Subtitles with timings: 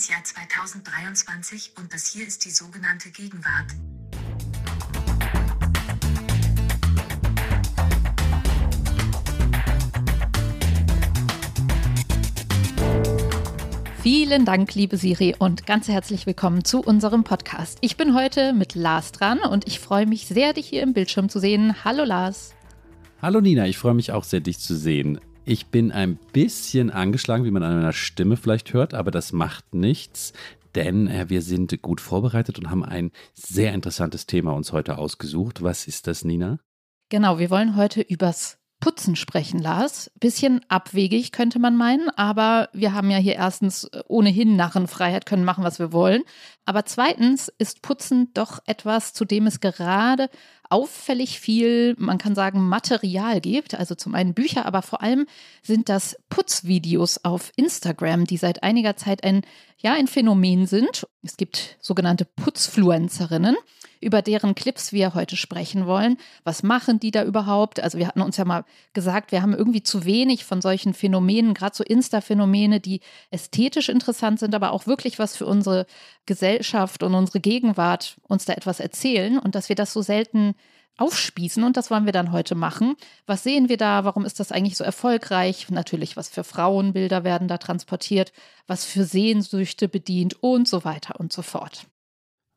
[0.00, 3.66] das Jahr 2023 und das hier ist die sogenannte Gegenwart.
[14.02, 17.76] Vielen Dank, liebe Siri, und ganz herzlich willkommen zu unserem Podcast.
[17.82, 21.28] Ich bin heute mit Lars dran und ich freue mich sehr, dich hier im Bildschirm
[21.28, 21.84] zu sehen.
[21.84, 22.54] Hallo Lars.
[23.20, 25.20] Hallo Nina, ich freue mich auch sehr, dich zu sehen.
[25.50, 29.74] Ich bin ein bisschen angeschlagen, wie man an meiner Stimme vielleicht hört, aber das macht
[29.74, 30.32] nichts,
[30.76, 35.60] denn äh, wir sind gut vorbereitet und haben ein sehr interessantes Thema uns heute ausgesucht.
[35.60, 36.60] Was ist das, Nina?
[37.08, 40.12] Genau, wir wollen heute übers Putzen sprechen, Lars.
[40.20, 45.64] Bisschen abwegig könnte man meinen, aber wir haben ja hier erstens ohnehin Narrenfreiheit, können machen,
[45.64, 46.22] was wir wollen.
[46.64, 50.30] Aber zweitens ist Putzen doch etwas, zu dem es gerade
[50.68, 53.74] auffällig viel, man kann sagen, Material gibt.
[53.74, 55.26] Also zum einen Bücher, aber vor allem
[55.62, 59.42] sind das Putzvideos auf Instagram, die seit einiger Zeit ein,
[59.78, 61.08] ja, ein Phänomen sind.
[61.22, 63.56] Es gibt sogenannte Putzfluencerinnen
[64.00, 66.16] über deren Clips wir heute sprechen wollen.
[66.42, 67.80] Was machen die da überhaupt?
[67.80, 71.54] Also wir hatten uns ja mal gesagt, wir haben irgendwie zu wenig von solchen Phänomenen,
[71.54, 75.86] gerade so Insta-Phänomene, die ästhetisch interessant sind, aber auch wirklich was für unsere
[76.26, 76.49] Gesellschaft
[77.02, 80.54] und unsere Gegenwart uns da etwas erzählen und dass wir das so selten
[80.96, 82.94] aufspießen und das wollen wir dann heute machen.
[83.26, 84.04] Was sehen wir da?
[84.04, 85.70] Warum ist das eigentlich so erfolgreich?
[85.70, 88.32] Natürlich, was für Frauenbilder werden da transportiert,
[88.66, 91.86] was für Sehnsüchte bedient und so weiter und so fort.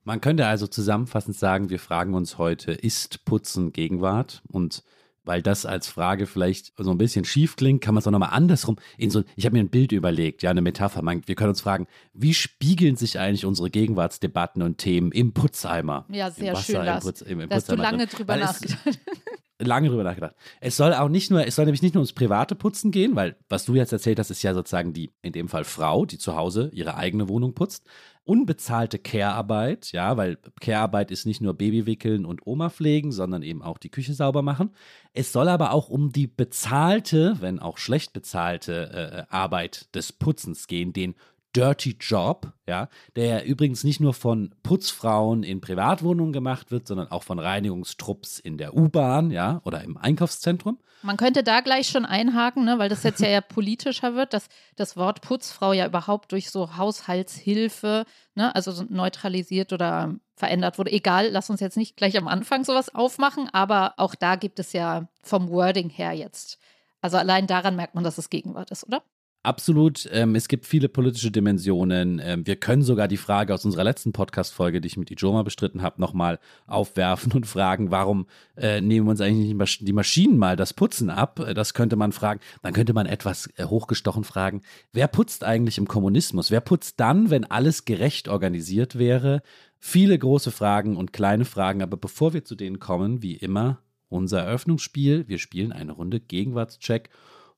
[0.04, 4.42] Man könnte also zusammenfassend sagen, wir fragen uns heute, ist Putzen Gegenwart?
[4.50, 4.84] Und
[5.26, 8.30] weil das als Frage vielleicht so ein bisschen schief klingt, kann man es auch nochmal
[8.32, 11.02] andersrum in so, ich habe mir ein Bild überlegt, ja, eine Metapher.
[11.02, 16.06] Man, wir können uns fragen, wie spiegeln sich eigentlich unsere Gegenwartsdebatten und Themen im Putzeimer?
[16.10, 18.18] Ja, sehr Wasser, schön, im Putz, im, im da hast du lange drin?
[18.18, 19.00] drüber Weil es- nachgedacht.
[19.60, 20.36] lange drüber nachgedacht.
[20.60, 23.38] Es soll auch nicht nur, es soll nämlich nicht nur ums private Putzen gehen, weil
[23.50, 26.36] was du jetzt erzählt hast, ist ja sozusagen die, in dem Fall Frau, die zu
[26.36, 27.86] Hause ihre eigene Wohnung putzt.
[28.26, 33.78] Unbezahlte Care-Arbeit, ja, weil Care-Arbeit ist nicht nur Babywickeln und Oma pflegen, sondern eben auch
[33.78, 34.72] die Küche sauber machen.
[35.12, 40.68] Es soll aber auch um die bezahlte, wenn auch schlecht bezahlte äh, Arbeit des Putzens
[40.68, 41.16] gehen, den
[41.56, 47.12] Dirty Job, ja, der ja übrigens nicht nur von Putzfrauen in Privatwohnungen gemacht wird, sondern
[47.12, 50.80] auch von Reinigungstrupps in der U-Bahn, ja, oder im Einkaufszentrum.
[51.04, 54.48] Man könnte da gleich schon einhaken, ne, weil das jetzt ja, ja politischer wird, dass
[54.78, 58.06] das Wort Putzfrau ja überhaupt durch so Haushaltshilfe,
[58.36, 60.92] ne, also so neutralisiert oder verändert wurde.
[60.92, 64.74] Egal, lass uns jetzt nicht gleich am Anfang sowas aufmachen, aber auch da gibt es
[64.74, 66.58] ja vom Wording her jetzt.
[67.02, 69.04] Also allein daran merkt man, dass es Gegenwart ist, oder?
[69.46, 70.08] Absolut.
[70.14, 72.22] Ähm, es gibt viele politische Dimensionen.
[72.24, 75.82] Ähm, wir können sogar die Frage aus unserer letzten Podcast-Folge, die ich mit Ijoma bestritten
[75.82, 79.92] habe, nochmal aufwerfen und fragen, warum äh, nehmen wir uns eigentlich nicht die Masch- die
[79.92, 81.40] Maschinen mal das Putzen ab?
[81.42, 82.40] Äh, Das könnte man fragen.
[82.62, 84.62] Dann könnte man etwas äh, hochgestochen fragen,
[84.94, 86.50] wer putzt eigentlich im Kommunismus?
[86.50, 89.42] Wer putzt dann, wenn alles gerecht organisiert wäre?
[89.78, 94.40] Viele große Fragen und kleine Fragen, aber bevor wir zu denen kommen, wie immer, unser
[94.44, 95.28] Eröffnungsspiel.
[95.28, 97.10] Wir spielen eine Runde Gegenwartscheck.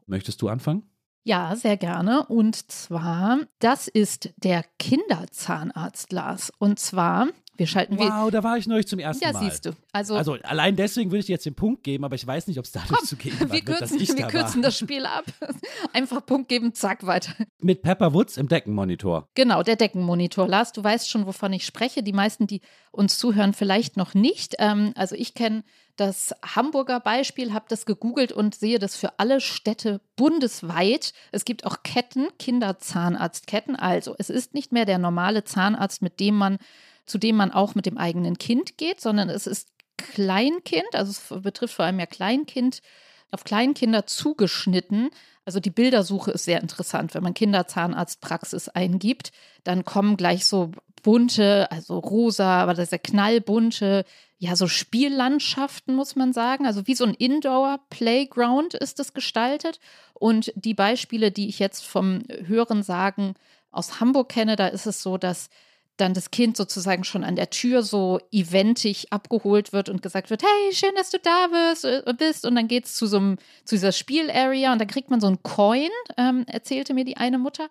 [0.07, 0.81] Möchtest du anfangen?
[1.27, 2.27] Ja, sehr gerne.
[2.27, 6.51] Und zwar, das ist der Kinderzahnarzt Lars.
[6.59, 7.97] Und zwar, wir schalten.
[7.97, 9.43] Wow, da war ich neulich zum ersten Ja, Mal.
[9.43, 9.71] siehst du.
[9.91, 12.59] Also, Also allein deswegen würde ich dir jetzt den Punkt geben, aber ich weiß nicht,
[12.59, 15.25] ob es dadurch zu gehen wir wird, dass kürzen, wir da kürzen das Spiel ab.
[15.93, 17.33] Einfach Punkt geben, zack, weiter.
[17.59, 19.27] Mit Pepper Woods im Deckenmonitor.
[19.35, 20.47] Genau, der Deckenmonitor.
[20.47, 22.03] Lars, du weißt schon, wovon ich spreche.
[22.03, 22.61] Die meisten, die
[22.91, 24.55] uns zuhören, vielleicht noch nicht.
[24.59, 25.63] Ähm, also ich kenne
[25.97, 31.13] das Hamburger Beispiel, habe das gegoogelt und sehe das für alle Städte bundesweit.
[31.31, 33.75] Es gibt auch Ketten, Kinderzahnarztketten.
[33.75, 36.57] Also es ist nicht mehr der normale Zahnarzt, mit dem man,
[37.05, 41.41] zu dem man auch mit dem eigenen Kind geht, sondern es ist Kleinkind, also es
[41.41, 42.81] betrifft vor allem ja Kleinkind,
[43.31, 45.09] auf Kleinkinder zugeschnitten.
[45.45, 47.13] Also die Bildersuche ist sehr interessant.
[47.13, 49.31] Wenn man Kinderzahnarztpraxis eingibt,
[49.63, 50.71] dann kommen gleich so
[51.03, 54.05] bunte, also rosa, aber das ist ja knallbunte,
[54.37, 56.65] ja, so Spiellandschaften, muss man sagen.
[56.65, 59.79] Also wie so ein Indoor-Playground ist es gestaltet.
[60.13, 63.35] Und die Beispiele, die ich jetzt vom Hören sagen
[63.71, 65.49] aus Hamburg kenne, da ist es so, dass
[65.97, 70.43] dann das Kind sozusagen schon an der Tür so eventig abgeholt wird und gesagt wird,
[70.43, 72.45] hey, schön, dass du da bist, äh, bist.
[72.45, 73.19] Und dann geht es zu so
[73.63, 77.37] zu dieser Spielarea und dann kriegt man so einen Coin, ähm, erzählte mir die eine
[77.37, 77.69] Mutter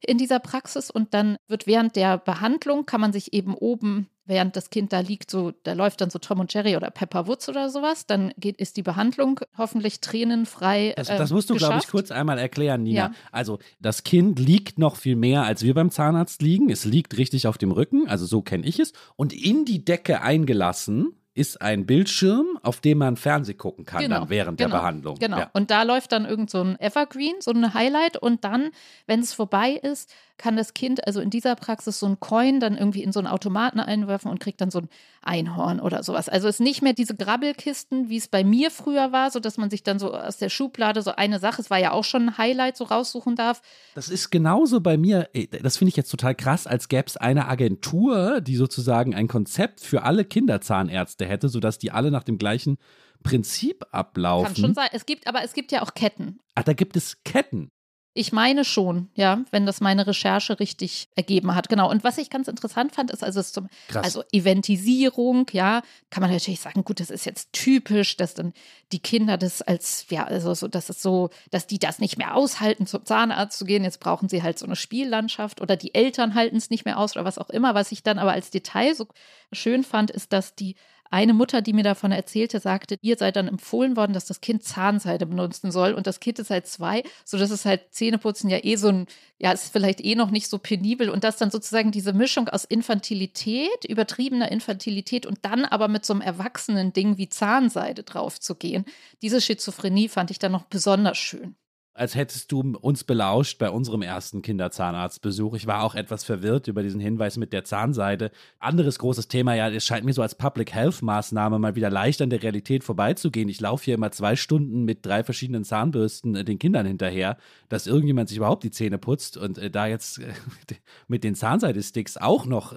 [0.00, 0.90] in dieser Praxis.
[0.90, 5.00] Und dann wird während der Behandlung, kann man sich eben oben, während das Kind da
[5.00, 8.32] liegt, so, da läuft dann so Tom und Jerry oder Pepper Woods oder sowas, dann
[8.38, 10.94] geht, ist die Behandlung hoffentlich tränenfrei.
[10.96, 13.00] Das, äh, das musst du, glaube ich, kurz einmal erklären, Nina.
[13.00, 13.12] Ja.
[13.32, 16.70] Also, das Kind liegt noch viel mehr, als wir beim Zahnarzt liegen.
[16.70, 18.94] Es liegt richtig auf dem Rücken, also so kenne ich es.
[19.16, 24.28] Und in die Decke eingelassen ist ein Bildschirm, auf dem man Fernseh gucken kann dann
[24.28, 25.14] während genau, der Behandlung.
[25.16, 25.38] Genau.
[25.38, 25.50] Ja.
[25.52, 28.16] Und da läuft dann irgend so ein Evergreen, so ein Highlight.
[28.16, 28.70] Und dann,
[29.06, 32.74] wenn es vorbei ist, kann das Kind also in dieser Praxis so ein Coin dann
[32.74, 34.88] irgendwie in so einen Automaten einwerfen und kriegt dann so ein
[35.20, 36.30] Einhorn oder sowas.
[36.30, 39.58] Also es ist nicht mehr diese Grabbelkisten, wie es bei mir früher war, so dass
[39.58, 42.30] man sich dann so aus der Schublade so eine Sache, es war ja auch schon
[42.30, 43.60] ein Highlight, so raussuchen darf.
[43.94, 45.28] Das ist genauso bei mir,
[45.62, 49.82] das finde ich jetzt total krass, als gäbe es eine Agentur, die sozusagen ein Konzept
[49.82, 52.78] für alle Kinderzahnärzte hätte, sodass die alle nach dem gleichen
[53.22, 54.54] Prinzip ablaufen.
[54.54, 54.88] Kann schon sein.
[54.92, 56.40] Es gibt, aber es gibt ja auch Ketten.
[56.54, 57.70] Ach, da gibt es Ketten.
[58.12, 61.68] Ich meine schon, ja, wenn das meine Recherche richtig ergeben hat.
[61.68, 61.88] Genau.
[61.88, 64.04] Und was ich ganz interessant fand, ist also zum, Krass.
[64.04, 68.52] also Eventisierung, ja, kann man natürlich sagen, gut, das ist jetzt typisch, dass dann
[68.90, 72.34] die Kinder das als, ja, also so, dass es so, dass die das nicht mehr
[72.34, 73.84] aushalten, zum Zahnarzt zu gehen.
[73.84, 77.14] Jetzt brauchen sie halt so eine Spiellandschaft oder die Eltern halten es nicht mehr aus
[77.14, 77.76] oder was auch immer.
[77.76, 79.06] Was ich dann aber als Detail so
[79.52, 80.74] schön fand, ist, dass die
[81.10, 84.62] eine Mutter, die mir davon erzählte, sagte, ihr seid dann empfohlen worden, dass das Kind
[84.64, 88.76] Zahnseide benutzen soll und das Kind ist halt zwei, sodass es halt Zähneputzen ja eh
[88.76, 89.06] so ein,
[89.38, 92.64] ja, ist vielleicht eh noch nicht so penibel und dass dann sozusagen diese Mischung aus
[92.64, 98.54] Infantilität, übertriebener Infantilität und dann aber mit so einem erwachsenen Ding wie Zahnseide drauf zu
[98.54, 98.84] gehen.
[99.22, 101.56] Diese Schizophrenie fand ich dann noch besonders schön
[102.00, 105.54] als hättest du uns belauscht bei unserem ersten Kinderzahnarztbesuch.
[105.54, 108.30] Ich war auch etwas verwirrt über diesen Hinweis mit der Zahnseide.
[108.58, 112.22] Anderes großes Thema, ja, es scheint mir so als Public Health Maßnahme mal wieder leicht
[112.22, 113.50] an der Realität vorbeizugehen.
[113.50, 117.36] Ich laufe hier immer zwei Stunden mit drei verschiedenen Zahnbürsten äh, den Kindern hinterher,
[117.68, 120.32] dass irgendjemand sich überhaupt die Zähne putzt und äh, da jetzt äh,
[121.06, 122.74] mit den Zahnseidesticks auch noch,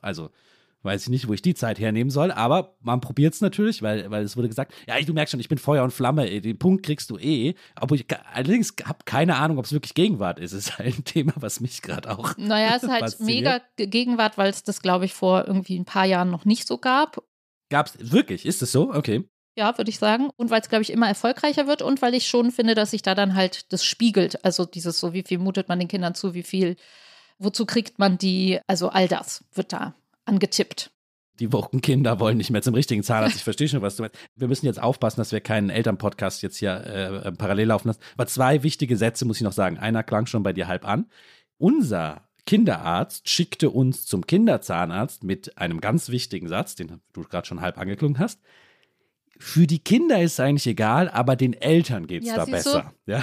[0.00, 0.30] also
[0.86, 4.10] weiß ich nicht, wo ich die Zeit hernehmen soll, aber man probiert es natürlich, weil,
[4.10, 6.58] weil es wurde gesagt, ja, du merkst schon, ich bin Feuer und Flamme, ey, den
[6.58, 7.54] Punkt kriegst du eh.
[7.74, 10.52] Aber ich allerdings habe keine Ahnung, ob es wirklich Gegenwart ist.
[10.52, 12.36] Es ist halt ein Thema, was mich gerade auch.
[12.38, 16.06] Naja, es ist halt mega Gegenwart, weil es das, glaube ich, vor irgendwie ein paar
[16.06, 17.22] Jahren noch nicht so gab.
[17.68, 18.46] Gab es wirklich?
[18.46, 18.94] Ist es so?
[18.94, 19.28] Okay.
[19.58, 20.30] Ja, würde ich sagen.
[20.36, 23.02] Und weil es, glaube ich, immer erfolgreicher wird und weil ich schon finde, dass sich
[23.02, 24.44] da dann halt das spiegelt.
[24.44, 26.76] Also dieses so, wie viel mutet man den Kindern zu, wie viel,
[27.38, 29.94] wozu kriegt man die, also all das wird da
[30.26, 30.90] angetippt.
[31.38, 31.48] Die
[31.80, 33.36] Kinder wollen nicht mehr zum richtigen Zahnarzt.
[33.36, 34.16] Ich verstehe schon, was du meinst.
[34.36, 38.00] Wir müssen jetzt aufpassen, dass wir keinen Elternpodcast jetzt hier äh, parallel laufen lassen.
[38.14, 39.78] Aber zwei wichtige Sätze muss ich noch sagen.
[39.78, 41.06] Einer klang schon bei dir halb an.
[41.58, 47.60] Unser Kinderarzt schickte uns zum Kinderzahnarzt mit einem ganz wichtigen Satz, den du gerade schon
[47.60, 48.40] halb angeklungen hast.
[49.38, 52.94] Für die Kinder ist es eigentlich egal, aber den Eltern geht es ja, da besser.
[53.04, 53.22] Ja?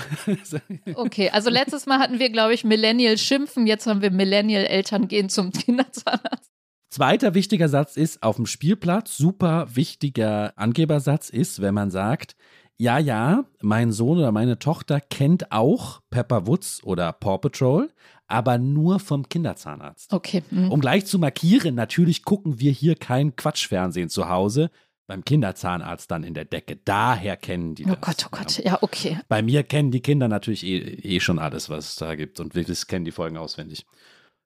[0.95, 5.07] okay, also letztes Mal hatten wir, glaube ich, Millennial schimpfen, jetzt haben wir Millennial Eltern
[5.07, 6.51] gehen zum Kinderzahnarzt.
[6.93, 12.35] Zweiter wichtiger Satz ist auf dem Spielplatz, super wichtiger Angebersatz ist, wenn man sagt,
[12.77, 17.89] ja, ja, mein Sohn oder meine Tochter kennt auch Pepper Woods oder Paw Patrol,
[18.27, 20.13] aber nur vom Kinderzahnarzt.
[20.13, 20.43] Okay.
[20.51, 20.71] Mhm.
[20.71, 24.69] Um gleich zu markieren, natürlich gucken wir hier kein Quatschfernsehen zu Hause.
[25.07, 26.75] Beim Kinderzahnarzt dann in der Decke.
[26.75, 27.97] Daher kennen die oh das.
[27.97, 29.19] Oh Gott, oh Gott, ja, okay.
[29.27, 32.53] Bei mir kennen die Kinder natürlich eh, eh schon alles, was es da gibt und
[32.53, 33.83] wir kennen die Folgen auswendig.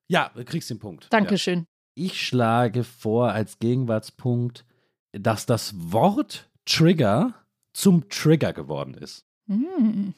[0.08, 1.08] Ja, kriegst den Punkt.
[1.10, 1.66] Dankeschön.
[1.98, 4.64] Ich schlage vor als Gegenwartspunkt,
[5.10, 7.34] dass das Wort Trigger
[7.72, 9.24] zum Trigger geworden ist.
[9.46, 10.10] Mm.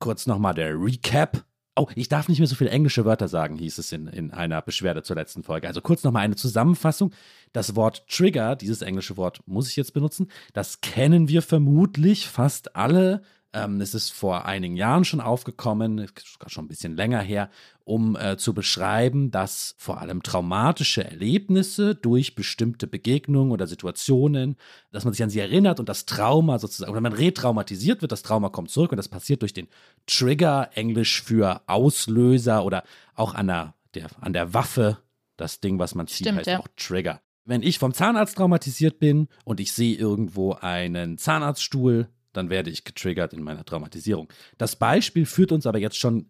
[0.00, 1.44] Kurz nochmal der Recap.
[1.76, 4.60] Oh, ich darf nicht mehr so viele englische Wörter sagen, hieß es in, in einer
[4.60, 5.68] Beschwerde zur letzten Folge.
[5.68, 7.12] Also kurz nochmal eine Zusammenfassung.
[7.52, 12.74] Das Wort Trigger, dieses englische Wort muss ich jetzt benutzen, das kennen wir vermutlich fast
[12.74, 16.06] alle ähm, es ist vor einigen Jahren schon aufgekommen,
[16.46, 17.50] schon ein bisschen länger her,
[17.84, 24.56] um äh, zu beschreiben, dass vor allem traumatische Erlebnisse durch bestimmte Begegnungen oder Situationen,
[24.92, 28.22] dass man sich an sie erinnert und das Trauma sozusagen, oder man retraumatisiert wird, das
[28.22, 29.68] Trauma kommt zurück und das passiert durch den
[30.06, 34.98] Trigger, Englisch für Auslöser oder auch an der, der, an der Waffe,
[35.36, 36.60] das Ding, was man zieht, Stimmt, heißt ja.
[36.60, 37.20] auch Trigger.
[37.44, 42.84] Wenn ich vom Zahnarzt traumatisiert bin und ich sehe irgendwo einen Zahnarztstuhl, dann werde ich
[42.84, 44.28] getriggert in meiner Traumatisierung.
[44.58, 46.26] Das Beispiel führt uns aber jetzt schon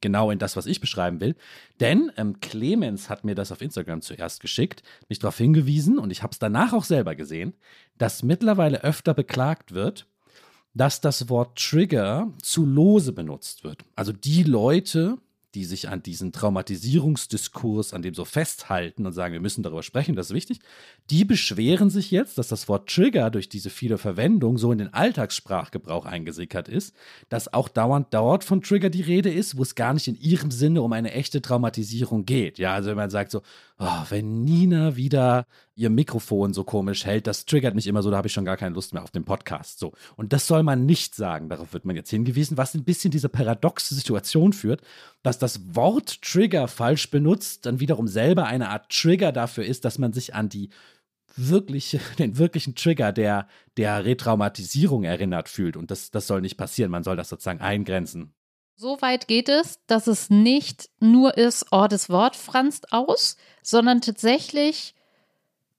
[0.00, 1.34] genau in das, was ich beschreiben will.
[1.80, 6.22] Denn ähm, Clemens hat mir das auf Instagram zuerst geschickt, mich darauf hingewiesen und ich
[6.22, 7.54] habe es danach auch selber gesehen,
[7.96, 10.06] dass mittlerweile öfter beklagt wird,
[10.74, 13.84] dass das Wort Trigger zu lose benutzt wird.
[13.96, 15.18] Also die Leute,
[15.58, 20.14] die sich an diesen Traumatisierungsdiskurs, an dem so festhalten und sagen, wir müssen darüber sprechen,
[20.14, 20.60] das ist wichtig,
[21.10, 24.94] die beschweren sich jetzt, dass das Wort Trigger durch diese viele Verwendung so in den
[24.94, 26.94] Alltagssprachgebrauch eingesickert ist,
[27.28, 30.52] dass auch dauernd dort von Trigger die Rede ist, wo es gar nicht in ihrem
[30.52, 32.58] Sinne um eine echte Traumatisierung geht.
[32.58, 33.42] Ja, also wenn man sagt so,
[33.78, 38.16] oh, wenn Nina wieder ihr Mikrofon so komisch hält, das triggert mich immer so, da
[38.16, 39.78] habe ich schon gar keine Lust mehr auf den Podcast.
[39.78, 39.92] So.
[40.16, 43.28] Und das soll man nicht sagen, darauf wird man jetzt hingewiesen, was ein bisschen diese
[43.28, 44.82] paradoxe Situation führt,
[45.22, 49.98] dass das Wort Trigger falsch benutzt, dann wiederum selber eine Art Trigger dafür ist, dass
[49.98, 50.70] man sich an die
[51.36, 55.76] wirklich, den wirklichen Trigger der, der Retraumatisierung erinnert fühlt.
[55.76, 56.90] Und das, das soll nicht passieren.
[56.90, 58.34] Man soll das sozusagen eingrenzen.
[58.80, 64.00] So weit geht es, dass es nicht nur ist, oh, das Wort franzt aus, sondern
[64.00, 64.94] tatsächlich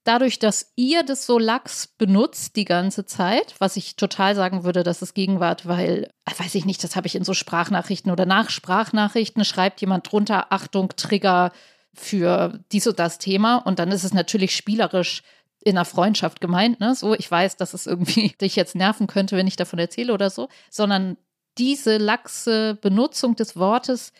[0.04, 4.84] dadurch, dass ihr das so lax benutzt die ganze Zeit, was ich total sagen würde,
[4.84, 8.26] dass es Gegenwart, weil, äh, weiß ich nicht, das habe ich in so Sprachnachrichten oder
[8.26, 11.54] nach Sprachnachrichten schreibt jemand drunter, Achtung, Trigger
[11.94, 15.24] für dies und das Thema und dann ist es natürlich spielerisch
[15.64, 16.96] in einer Freundschaft gemeint, ne?
[16.96, 20.30] So, ich weiß, dass es irgendwie dich jetzt nerven könnte, wenn ich davon erzähle oder
[20.30, 21.16] so, sondern
[21.60, 24.14] diese laxe Benutzung des Wortes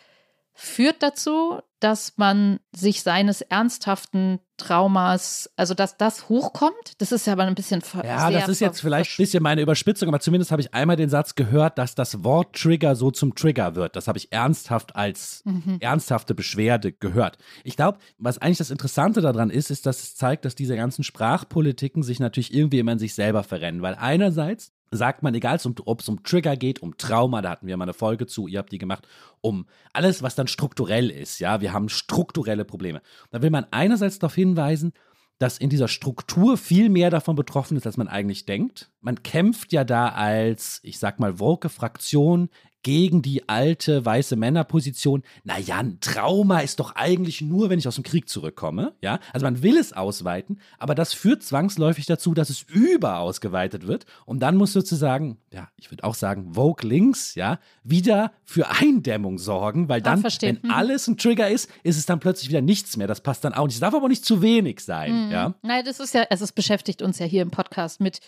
[0.52, 6.74] führt dazu, dass man sich seines ernsthaften Traumas, also dass das hochkommt.
[6.98, 10.08] Das ist ja aber ein bisschen Ja, das ist jetzt vielleicht ein bisschen meine Überspitzung,
[10.08, 13.74] aber zumindest habe ich einmal den Satz gehört, dass das Wort Trigger so zum Trigger
[13.74, 13.96] wird.
[13.96, 15.78] Das habe ich ernsthaft als mhm.
[15.80, 17.38] ernsthafte Beschwerde gehört.
[17.64, 21.02] Ich glaube, was eigentlich das Interessante daran ist, ist, dass es zeigt, dass diese ganzen
[21.02, 26.00] Sprachpolitiken sich natürlich irgendwie immer in sich selber verrennen, weil einerseits sagt man, egal ob
[26.00, 28.72] es um Trigger geht, um Trauma, da hatten wir mal eine Folge zu, ihr habt
[28.72, 29.06] die gemacht,
[29.40, 33.00] um alles, was dann strukturell ist, ja, wir haben strukturelle Probleme.
[33.30, 34.92] Da will man einerseits darauf hinweisen,
[35.38, 38.90] dass in dieser Struktur viel mehr davon betroffen ist, als man eigentlich denkt.
[39.00, 42.50] Man kämpft ja da als, ich sag mal, Woke-Fraktion
[42.82, 45.22] gegen die alte weiße Männerposition.
[45.44, 48.94] Naja, ein Trauma ist doch eigentlich nur, wenn ich aus dem Krieg zurückkomme.
[49.02, 54.06] Ja, also man will es ausweiten, aber das führt zwangsläufig dazu, dass es überausgeweitet wird.
[54.24, 59.38] Und dann muss sozusagen, ja, ich würde auch sagen, Vogue links, ja, wieder für Eindämmung
[59.38, 60.70] sorgen, weil dann, wenn hm.
[60.70, 63.06] alles ein Trigger ist, ist es dann plötzlich wieder nichts mehr.
[63.06, 63.74] Das passt dann auch nicht.
[63.74, 65.26] Es darf aber nicht zu wenig sein.
[65.26, 65.32] Mhm.
[65.32, 68.20] Ja, nein, das ist ja, also es beschäftigt uns ja hier im Podcast mit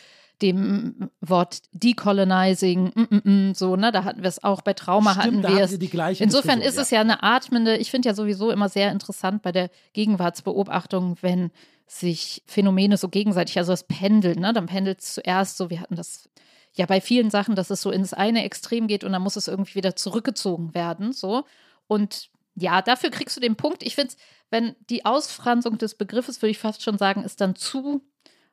[0.42, 5.12] dem Wort Decolonizing, mm, mm, mm, so, ne, da hatten wir es auch, bei Trauma
[5.12, 6.20] Stimmt, hatten wir es.
[6.20, 6.82] Insofern ist ja.
[6.82, 11.50] es ja eine atmende, ich finde ja sowieso immer sehr interessant bei der Gegenwartsbeobachtung, wenn
[11.86, 15.96] sich Phänomene so gegenseitig, also das Pendeln, ne, dann pendelt es zuerst so, wir hatten
[15.96, 16.28] das
[16.74, 19.48] ja bei vielen Sachen, dass es so ins eine Extrem geht und dann muss es
[19.48, 21.44] irgendwie wieder zurückgezogen werden, so.
[21.86, 23.82] Und ja, dafür kriegst du den Punkt.
[23.82, 24.16] Ich finde es,
[24.50, 28.02] wenn die Ausfranzung des Begriffes, würde ich fast schon sagen, ist dann zu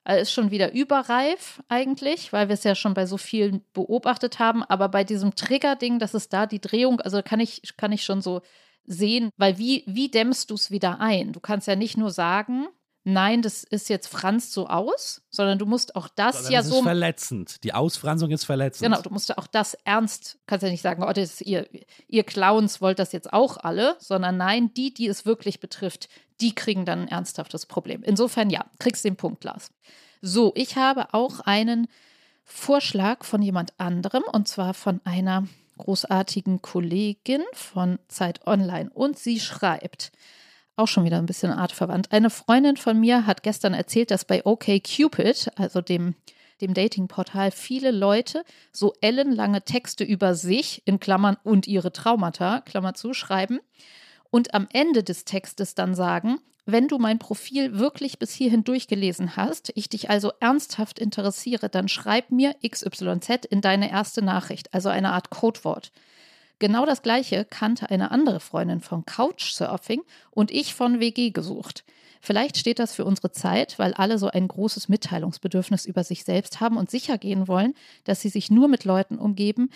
[0.09, 4.39] also ist schon wieder überreif eigentlich, weil wir es ja schon bei so vielen beobachtet
[4.39, 4.63] haben.
[4.63, 8.23] Aber bei diesem Trigger-Ding, das ist da die Drehung, also kann ich, kann ich schon
[8.23, 8.41] so
[8.85, 11.31] sehen, weil wie, wie dämmst du es wieder ein?
[11.31, 12.65] Du kannst ja nicht nur sagen,
[13.03, 16.69] nein, das ist jetzt franzt so aus, sondern du musst auch das sondern ja das
[16.69, 16.77] so.
[16.77, 17.63] Ist verletzend.
[17.63, 18.89] Die Ausfranzung ist verletzend.
[18.89, 21.67] Genau, du musst ja auch das ernst, kannst ja nicht sagen, oh, das ist ihr,
[22.07, 26.09] ihr Clowns wollt das jetzt auch alle, sondern nein, die, die es wirklich betrifft,
[26.41, 28.03] die kriegen dann ein ernsthaftes Problem.
[28.03, 29.71] Insofern ja, kriegst den Punkt, Lars.
[30.21, 31.87] So, ich habe auch einen
[32.43, 39.39] Vorschlag von jemand anderem und zwar von einer großartigen Kollegin von Zeit Online und sie
[39.39, 40.11] schreibt,
[40.79, 42.11] auch schon wieder ein bisschen artverwandt.
[42.11, 46.15] Eine Freundin von mir hat gestern erzählt, dass bei OKCupid, also dem,
[46.61, 52.93] dem Datingportal, viele Leute so ellenlange Texte über sich, in Klammern und ihre Traumata, Klammer
[52.93, 53.59] zu, schreiben
[54.31, 59.35] und am Ende des Textes dann sagen, wenn du mein Profil wirklich bis hierhin durchgelesen
[59.35, 64.89] hast, ich dich also ernsthaft interessiere, dann schreib mir XYZ in deine erste Nachricht, also
[64.89, 65.91] eine Art Codewort.
[66.59, 70.01] Genau das gleiche kannte eine andere Freundin von Couchsurfing
[70.31, 71.85] und ich von WG gesucht.
[72.21, 76.59] Vielleicht steht das für unsere Zeit, weil alle so ein großes Mitteilungsbedürfnis über sich selbst
[76.59, 79.69] haben und sicher gehen wollen, dass sie sich nur mit Leuten umgeben,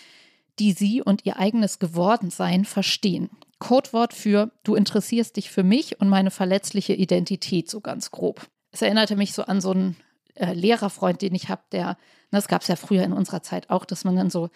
[0.59, 3.29] die sie und ihr eigenes Gewordensein verstehen.
[3.59, 8.45] Codewort für du interessierst dich für mich und meine verletzliche Identität, so ganz grob.
[8.71, 9.95] Es erinnerte mich so an so einen
[10.35, 11.97] äh, Lehrerfreund, den ich habe, der,
[12.29, 14.49] das gab es ja früher in unserer Zeit auch, dass man dann so,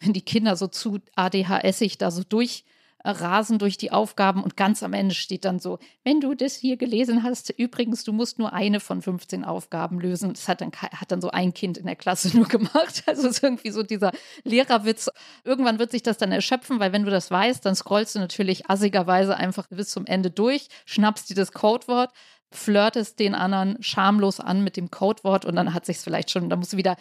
[0.00, 2.64] wenn die Kinder so zu ADHSig da so durch
[3.04, 6.76] rasen durch die Aufgaben und ganz am Ende steht dann so, wenn du das hier
[6.76, 10.32] gelesen hast, übrigens, du musst nur eine von 15 Aufgaben lösen.
[10.32, 13.04] Das hat dann, hat dann so ein Kind in der Klasse nur gemacht.
[13.06, 14.12] Also ist irgendwie so dieser
[14.44, 15.10] Lehrerwitz.
[15.44, 18.68] Irgendwann wird sich das dann erschöpfen, weil wenn du das weißt, dann scrollst du natürlich
[18.68, 22.10] assigerweise einfach bis zum Ende durch, schnappst dir das Codewort,
[22.50, 26.48] flirtest den anderen schamlos an mit dem Codewort und dann hat sich es vielleicht schon,
[26.48, 26.96] da musst du wieder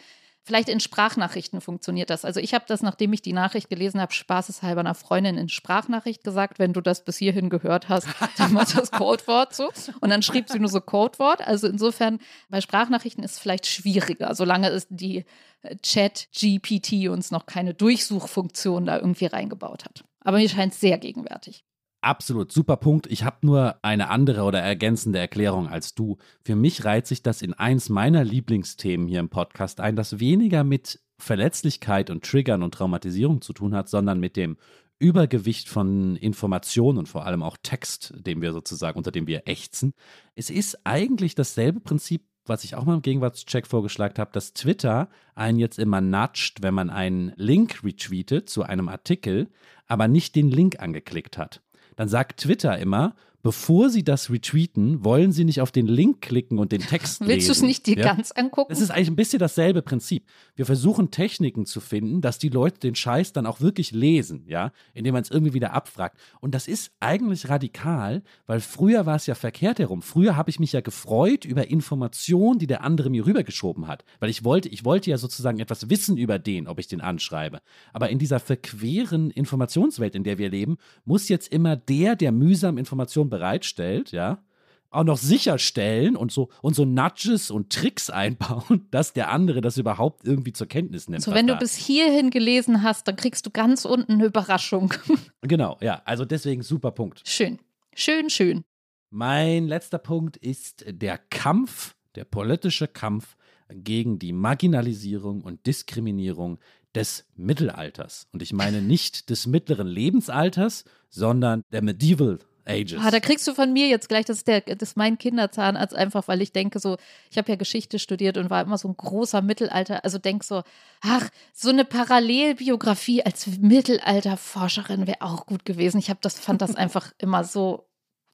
[0.47, 2.23] Vielleicht in Sprachnachrichten funktioniert das.
[2.23, 6.23] Also ich habe das, nachdem ich die Nachricht gelesen habe, spaßeshalber einer Freundin in Sprachnachricht
[6.23, 9.69] gesagt, wenn du das bis hierhin gehört hast, dann mach das Codewort so.
[9.99, 11.45] Und dann schrieb sie nur so Codewort.
[11.45, 15.25] Also insofern, bei Sprachnachrichten ist es vielleicht schwieriger, solange es die
[15.63, 20.05] äh, Chat-GPT uns noch keine Durchsuchfunktion da irgendwie reingebaut hat.
[20.21, 21.65] Aber mir scheint es sehr gegenwärtig.
[22.07, 23.07] Absolut, super Punkt.
[23.07, 26.15] Ich habe nur eine andere oder ergänzende Erklärung als du.
[26.41, 30.63] Für mich reiht sich das in eins meiner Lieblingsthemen hier im Podcast ein, das weniger
[30.63, 34.55] mit Verletzlichkeit und Triggern und Traumatisierung zu tun hat, sondern mit dem
[34.99, 39.91] Übergewicht von Informationen und vor allem auch Text, dem wir sozusagen, unter dem wir ächzen.
[40.33, 45.09] Es ist eigentlich dasselbe Prinzip was ich auch mal im Gegenwartscheck vorgeschlagen habe, dass Twitter
[45.35, 49.49] einen jetzt immer nudgt, wenn man einen Link retweetet zu einem Artikel,
[49.87, 51.61] aber nicht den Link angeklickt hat.
[51.97, 53.13] Dann sagt Twitter immer,
[53.47, 57.31] bevor Sie das retweeten, wollen Sie nicht auf den Link klicken und den Text lesen.
[57.31, 58.03] Willst du es nicht dir ja?
[58.03, 58.67] ganz angucken?
[58.67, 60.25] Das ist eigentlich ein bisschen dasselbe Prinzip.
[60.57, 64.73] Wir versuchen Techniken zu finden, dass die Leute den Scheiß dann auch wirklich lesen, ja,
[64.93, 66.19] indem man es irgendwie wieder abfragt.
[66.41, 70.01] Und das ist eigentlich radikal, weil früher war es ja verkehrt herum.
[70.01, 74.29] Früher habe ich mich ja gefreut über Informationen, die der andere mir rübergeschoben hat, weil
[74.29, 77.61] ich wollte, ich wollte ja sozusagen etwas wissen über den, ob ich den anschreibe.
[77.93, 80.75] Aber in dieser verqueren Informationswelt, in der wir leben,
[81.05, 84.44] muss jetzt immer der, der mühsam Informationen bereitstellt, ja,
[84.89, 89.77] auch noch sicherstellen und so und so Nudges und Tricks einbauen, dass der andere das
[89.77, 91.24] überhaupt irgendwie zur Kenntnis nimmt.
[91.24, 94.94] so, wenn du bis hierhin gelesen hast, dann kriegst du ganz unten eine Überraschung.
[95.41, 97.22] Genau, ja, also deswegen super Punkt.
[97.25, 97.60] schön.
[97.96, 98.63] Schön, schön.
[99.10, 103.38] Mein letzter Punkt ist der Kampf, der politische Kampf
[103.70, 106.60] gegen die Marginalisierung und Diskriminierung
[106.94, 108.27] des Mittelalters.
[108.34, 113.00] Und ich meine nicht des mittleren Lebensalters, sondern der Medieval Ages.
[113.03, 115.95] Ah, da kriegst du von mir jetzt gleich, das ist, der, das ist mein Kinderzahnarzt,
[115.95, 116.97] einfach weil ich denke so,
[117.31, 120.63] ich habe ja Geschichte studiert und war immer so ein großer Mittelalter, also denk so,
[121.01, 126.00] ach, so eine Parallelbiografie als Mittelalterforscherin wäre auch gut gewesen.
[126.00, 127.88] Ich habe das, fand das einfach immer so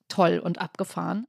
[0.08, 1.26] toll und abgefahren.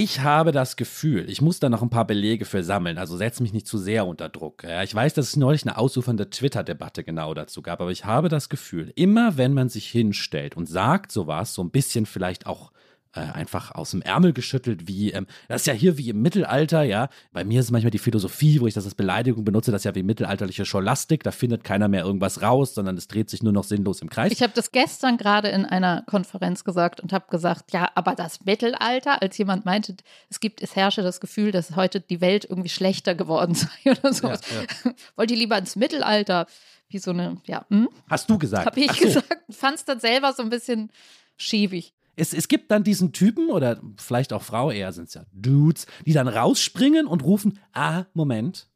[0.00, 3.40] Ich habe das Gefühl, ich muss da noch ein paar Belege für sammeln, also setz
[3.40, 4.62] mich nicht zu sehr unter Druck.
[4.62, 8.28] Ja, ich weiß, dass es neulich eine ausufernde Twitter-Debatte genau dazu gab, aber ich habe
[8.28, 12.70] das Gefühl, immer wenn man sich hinstellt und sagt sowas, so ein bisschen vielleicht auch
[13.14, 16.82] äh, einfach aus dem Ärmel geschüttelt, wie, ähm, das ist ja hier wie im Mittelalter,
[16.82, 17.08] ja.
[17.32, 19.94] Bei mir ist manchmal die Philosophie, wo ich das als Beleidigung benutze, das ist ja
[19.94, 23.64] wie mittelalterliche Scholastik, da findet keiner mehr irgendwas raus, sondern es dreht sich nur noch
[23.64, 24.32] sinnlos im Kreis.
[24.32, 28.44] Ich habe das gestern gerade in einer Konferenz gesagt und habe gesagt, ja, aber das
[28.44, 29.96] Mittelalter, als jemand meinte,
[30.28, 34.12] es gibt, es herrsche das Gefühl, dass heute die Welt irgendwie schlechter geworden sei oder
[34.12, 34.28] so.
[34.28, 34.38] Ja,
[35.16, 36.46] Wollt ihr lieber ins Mittelalter?
[36.90, 37.88] Wie so eine, ja, hm?
[38.08, 38.66] Hast du gesagt?
[38.66, 39.04] habe ich so.
[39.04, 39.36] gesagt.
[39.50, 40.90] Fand es dann selber so ein bisschen
[41.36, 41.94] schiebig.
[42.18, 45.86] Es, es gibt dann diesen Typen oder vielleicht auch Frau, eher sind es ja Dudes,
[46.04, 48.68] die dann rausspringen und rufen, ah, Moment,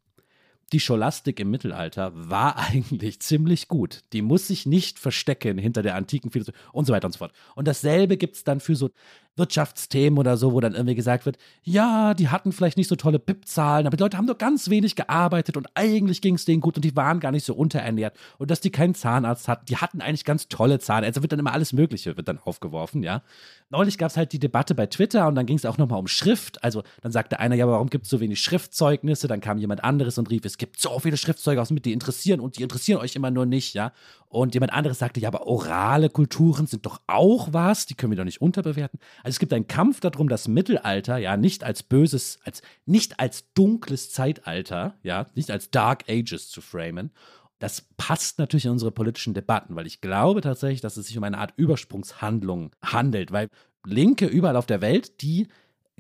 [0.73, 4.01] die Scholastik im Mittelalter war eigentlich ziemlich gut.
[4.13, 7.33] Die muss sich nicht verstecken hinter der antiken Philosophie und so weiter und so fort.
[7.55, 8.91] Und dasselbe gibt es dann für so
[9.37, 13.19] Wirtschaftsthemen oder so, wo dann irgendwie gesagt wird, ja, die hatten vielleicht nicht so tolle
[13.19, 16.77] BIP-Zahlen, aber die Leute haben nur ganz wenig gearbeitet und eigentlich ging es denen gut
[16.77, 20.03] und die waren gar nicht so unterernährt und dass die keinen Zahnarzt hatten, die hatten
[20.03, 21.05] eigentlich ganz tolle Zahlen.
[21.05, 23.23] Also wird dann immer alles Mögliche, wird dann aufgeworfen, ja.
[23.71, 26.07] Neulich gab es halt die Debatte bei Twitter und dann ging es auch nochmal um
[26.07, 26.63] Schrift.
[26.63, 29.29] Also dann sagte einer, ja, warum gibt es so wenig Schriftzeugnisse?
[29.29, 32.41] Dann kam jemand anderes und rief, es gibt so viele Schriftzeuge aus mit, die interessieren
[32.41, 33.93] und die interessieren euch immer nur nicht, ja.
[34.33, 38.17] Und jemand anderes sagte, ja, aber orale Kulturen sind doch auch was, die können wir
[38.17, 38.99] doch nicht unterbewerten.
[39.19, 43.53] Also es gibt einen Kampf darum, das Mittelalter ja nicht als böses, als nicht als
[43.53, 47.11] dunkles Zeitalter, ja, nicht als Dark Ages zu framen.
[47.59, 51.25] Das passt natürlich in unsere politischen Debatten, weil ich glaube tatsächlich, dass es sich um
[51.25, 53.49] eine Art Übersprungshandlung handelt, weil
[53.85, 55.49] Linke überall auf der Welt, die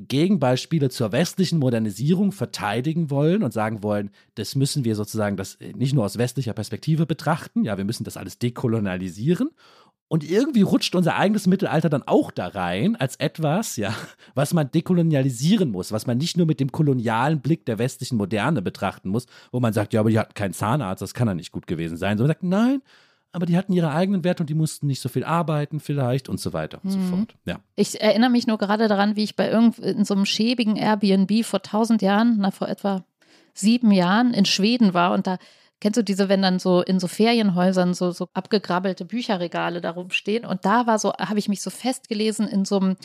[0.09, 5.95] Gegenbeispiele zur westlichen Modernisierung verteidigen wollen und sagen wollen, das müssen wir sozusagen das nicht
[5.95, 9.51] nur aus westlicher Perspektive betrachten, ja, wir müssen das alles dekolonialisieren.
[10.09, 13.95] Und irgendwie rutscht unser eigenes Mittelalter dann auch da rein als etwas, ja,
[14.35, 18.61] was man dekolonialisieren muss, was man nicht nur mit dem kolonialen Blick der westlichen Moderne
[18.61, 21.51] betrachten muss, wo man sagt, ja, aber die hatten keinen Zahnarzt, das kann ja nicht
[21.51, 22.19] gut gewesen sein.
[22.19, 22.83] Sondern man sagt, nein,
[23.33, 26.38] aber die hatten ihre eigenen Werte und die mussten nicht so viel arbeiten vielleicht und
[26.38, 27.35] so weiter und so fort.
[27.47, 27.61] Ja.
[27.77, 31.45] Ich erinnere mich nur gerade daran, wie ich bei irgend in so einem schäbigen Airbnb
[31.45, 33.05] vor tausend Jahren, na vor etwa
[33.55, 35.38] sieben Jahren in Schweden war und da
[35.81, 40.45] kennst du diese, wenn dann so in so Ferienhäusern so, so abgegrabbelte Bücherregale darum stehen
[40.45, 42.97] und da war so, habe ich mich so festgelesen in so einem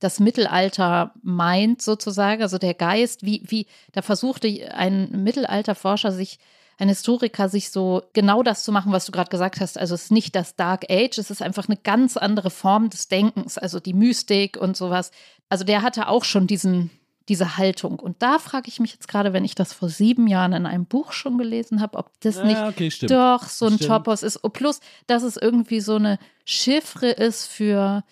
[0.00, 6.38] das Mittelalter meint sozusagen, also der Geist, wie, wie, da versuchte ein Mittelalterforscher sich,
[6.78, 9.78] ein Historiker sich so genau das zu machen, was du gerade gesagt hast.
[9.78, 13.08] Also es ist nicht das Dark Age, es ist einfach eine ganz andere Form des
[13.08, 15.10] Denkens, also die Mystik und sowas.
[15.48, 16.90] Also der hatte auch schon diesen,
[17.28, 17.98] diese Haltung.
[17.98, 20.86] Und da frage ich mich jetzt gerade, wenn ich das vor sieben Jahren in einem
[20.86, 23.90] Buch schon gelesen habe, ob das nicht Ja, okay, doch so ein Stimmt.
[23.90, 24.40] Topos ist.
[24.42, 28.04] Oh, plus, dass es irgendwie so eine Chiffre ist für,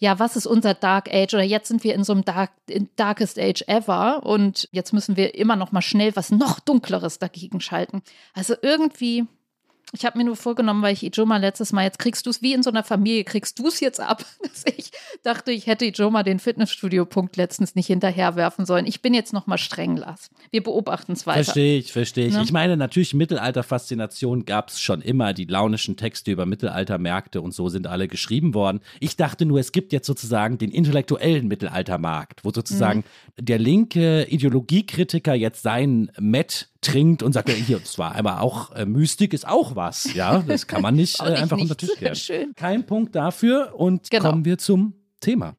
[0.00, 1.34] ja, was ist unser Dark Age?
[1.34, 2.50] Oder jetzt sind wir in so einem Dark,
[2.96, 7.60] Darkest Age ever und jetzt müssen wir immer noch mal schnell was noch Dunkleres dagegen
[7.60, 8.02] schalten.
[8.32, 9.26] Also irgendwie,
[9.92, 12.52] Ich habe mir nur vorgenommen, weil ich Ijoma letztes Mal, jetzt kriegst du es wie
[12.52, 16.22] in so einer Familie, kriegst du es jetzt ab, dass ich dachte, ich hätte Ijoma
[16.22, 18.86] den Fitnessstudio-Punkt letztens nicht hinterherwerfen sollen.
[18.86, 20.30] Ich bin jetzt nochmal streng, Lars.
[20.50, 21.44] Wir beobachten es weiter.
[21.44, 22.34] Verstehe ich, verstehe ich.
[22.34, 22.42] Ne?
[22.42, 25.32] Ich meine, natürlich Mittelalter-Faszination gab es schon immer.
[25.32, 28.80] Die launischen Texte über Mittelaltermärkte und so sind alle geschrieben worden.
[29.00, 33.04] Ich dachte nur, es gibt jetzt sozusagen den intellektuellen Mittelaltermarkt, wo sozusagen
[33.38, 33.44] mhm.
[33.44, 38.72] der linke Ideologiekritiker jetzt sein Met trinkt und sagt, ja, hier, es war aber auch
[38.72, 42.54] äh, Mystik ist auch was, ja, das kann man nicht äh, einfach unter Tisch kehren.
[42.56, 44.30] Kein Punkt dafür und genau.
[44.30, 45.56] kommen wir zum Thema.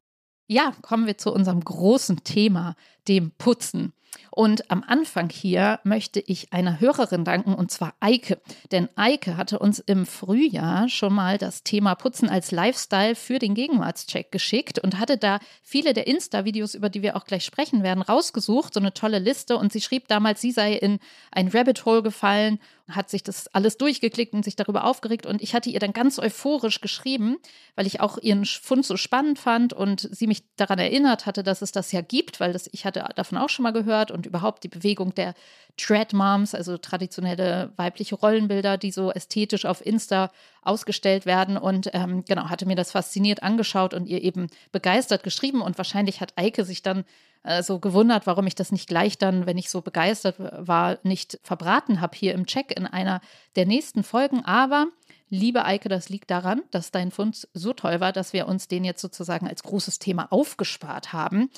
[0.47, 2.75] Ja, kommen wir zu unserem großen Thema,
[3.07, 3.93] dem Putzen.
[4.33, 8.39] Und am Anfang hier möchte ich einer Hörerin danken, und zwar Eike.
[8.71, 13.55] Denn Eike hatte uns im Frühjahr schon mal das Thema Putzen als Lifestyle für den
[13.55, 18.01] Gegenwartscheck geschickt und hatte da viele der Insta-Videos, über die wir auch gleich sprechen werden,
[18.01, 18.73] rausgesucht.
[18.73, 19.57] So eine tolle Liste.
[19.57, 20.99] Und sie schrieb damals, sie sei in
[21.31, 22.59] ein Rabbit Hole gefallen
[22.95, 25.25] hat sich das alles durchgeklickt und sich darüber aufgeregt.
[25.25, 27.37] Und ich hatte ihr dann ganz euphorisch geschrieben,
[27.75, 31.61] weil ich auch ihren Fund so spannend fand und sie mich daran erinnert hatte, dass
[31.61, 34.63] es das ja gibt, weil das, ich hatte davon auch schon mal gehört und überhaupt
[34.63, 35.33] die Bewegung der
[35.77, 40.31] Dread Moms, also traditionelle weibliche Rollenbilder, die so ästhetisch auf Insta
[40.61, 41.57] ausgestellt werden.
[41.57, 45.61] Und ähm, genau, hatte mir das fasziniert angeschaut und ihr eben begeistert geschrieben.
[45.61, 47.05] Und wahrscheinlich hat Eike sich dann
[47.43, 51.39] äh, so gewundert, warum ich das nicht gleich dann, wenn ich so begeistert war, nicht
[51.43, 53.21] verbraten habe hier im Check in einer
[53.55, 54.45] der nächsten Folgen.
[54.45, 54.87] Aber
[55.33, 58.83] Liebe Eike, das liegt daran, dass dein Fund so toll war, dass wir uns den
[58.83, 61.49] jetzt sozusagen als großes Thema aufgespart haben.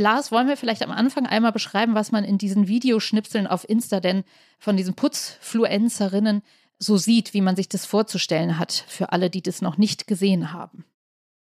[0.00, 4.00] Lars, wollen wir vielleicht am Anfang einmal beschreiben, was man in diesen Videoschnipseln auf Insta
[4.00, 4.24] denn
[4.58, 6.42] von diesen Putzfluencerinnen
[6.78, 10.52] so sieht, wie man sich das vorzustellen hat, für alle, die das noch nicht gesehen
[10.52, 10.84] haben?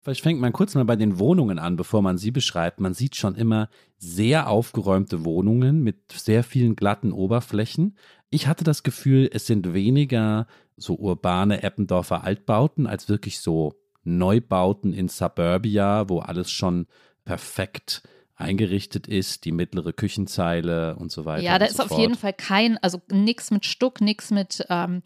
[0.01, 2.79] Vielleicht fängt man kurz mal bei den Wohnungen an, bevor man sie beschreibt.
[2.79, 7.97] Man sieht schon immer sehr aufgeräumte Wohnungen mit sehr vielen glatten Oberflächen.
[8.29, 14.93] Ich hatte das Gefühl, es sind weniger so urbane Eppendorfer Altbauten als wirklich so Neubauten
[14.93, 16.87] in Suburbia, wo alles schon
[17.25, 18.01] perfekt
[18.37, 21.43] eingerichtet ist, die mittlere Küchenzeile und so weiter.
[21.43, 25.01] Ja, da ist so auf jeden Fall kein, also nichts mit Stuck, nichts mit ähm,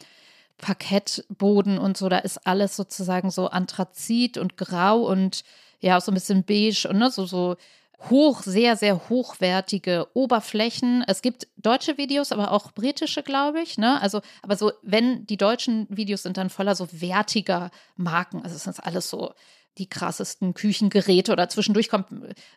[0.58, 2.10] Parkettboden und so.
[2.10, 5.44] Da ist alles sozusagen so Anthrazit und Grau und
[5.80, 7.56] ja, so ein bisschen beige und ne, so, so
[8.10, 11.04] hoch, sehr, sehr hochwertige Oberflächen.
[11.08, 13.78] Es gibt deutsche Videos, aber auch britische, glaube ich.
[13.78, 14.02] Ne?
[14.02, 18.42] Also, aber so, wenn die deutschen Videos sind dann voller so wertiger Marken.
[18.42, 19.34] Also es ist alles so
[19.78, 22.08] die krassesten Küchengeräte oder zwischendurch kommt,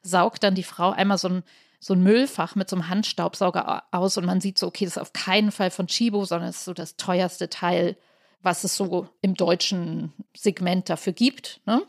[0.02, 1.42] saugt dann die Frau einmal so ein,
[1.80, 5.02] so ein Müllfach mit so einem Handstaubsauger aus und man sieht so, okay, das ist
[5.02, 7.96] auf keinen Fall von Chibo, sondern es ist so das teuerste Teil,
[8.42, 11.60] was es so im deutschen Segment dafür gibt.
[11.66, 11.82] Ne?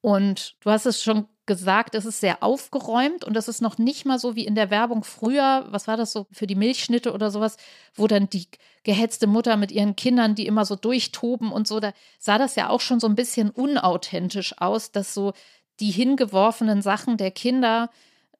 [0.00, 4.06] Und du hast es schon gesagt, es ist sehr aufgeräumt und das ist noch nicht
[4.06, 7.30] mal so wie in der Werbung früher, was war das so für die Milchschnitte oder
[7.30, 7.56] sowas,
[7.94, 8.46] wo dann die
[8.84, 12.68] gehetzte Mutter mit ihren Kindern, die immer so durchtoben und so, da sah das ja
[12.68, 15.32] auch schon so ein bisschen unauthentisch aus, dass so
[15.80, 17.90] die hingeworfenen Sachen der Kinder,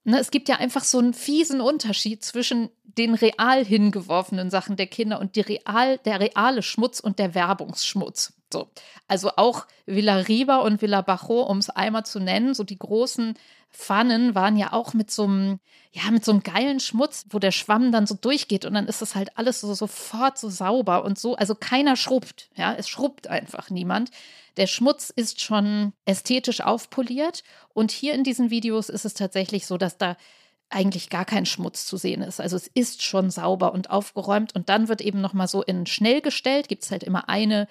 [0.05, 4.87] ne, es gibt ja einfach so einen fiesen Unterschied zwischen den real hingeworfenen Sachen der
[4.87, 8.40] Kinder und die real, der reale Schmutz und der Werbungsschmutz.
[8.53, 8.69] So.
[9.09, 13.35] Also auch Villa Riba und Villa Bajo, um es einmal zu nennen, so die großen
[13.73, 15.61] Pfannen waren ja auch mit so einem,
[15.93, 19.01] ja, mit so einem geilen Schmutz, wo der Schwamm dann so durchgeht und dann ist
[19.01, 21.37] das halt alles so sofort so sauber und so.
[21.37, 24.11] Also keiner schrubbt, ja, es schrubbt einfach niemand.
[24.57, 29.77] Der Schmutz ist schon ästhetisch aufpoliert und hier in diesen Videos ist es tatsächlich so,
[29.77, 30.17] dass da
[30.69, 32.41] eigentlich gar kein Schmutz zu sehen ist.
[32.41, 35.87] Also es ist schon sauber und aufgeräumt und dann wird eben noch mal so in
[35.87, 37.69] schnell gestellt, gibt es halt immer eine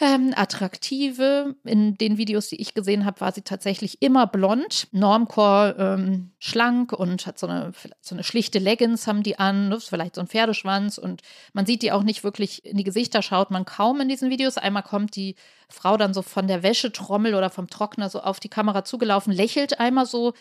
[0.00, 1.56] ähm, attraktive.
[1.64, 6.92] In den Videos, die ich gesehen habe, war sie tatsächlich immer blond, Normcore ähm, schlank
[6.92, 10.28] und hat so eine, so eine schlichte Leggings haben die an, ne, vielleicht so ein
[10.28, 14.08] Pferdeschwanz und man sieht die auch nicht wirklich in die Gesichter, schaut man kaum in
[14.08, 14.56] diesen Videos.
[14.56, 15.34] Einmal kommt die
[15.68, 19.80] Frau dann so von der Wäschetrommel oder vom Trockner so auf die Kamera zugelaufen, lächelt
[19.80, 20.32] einmal so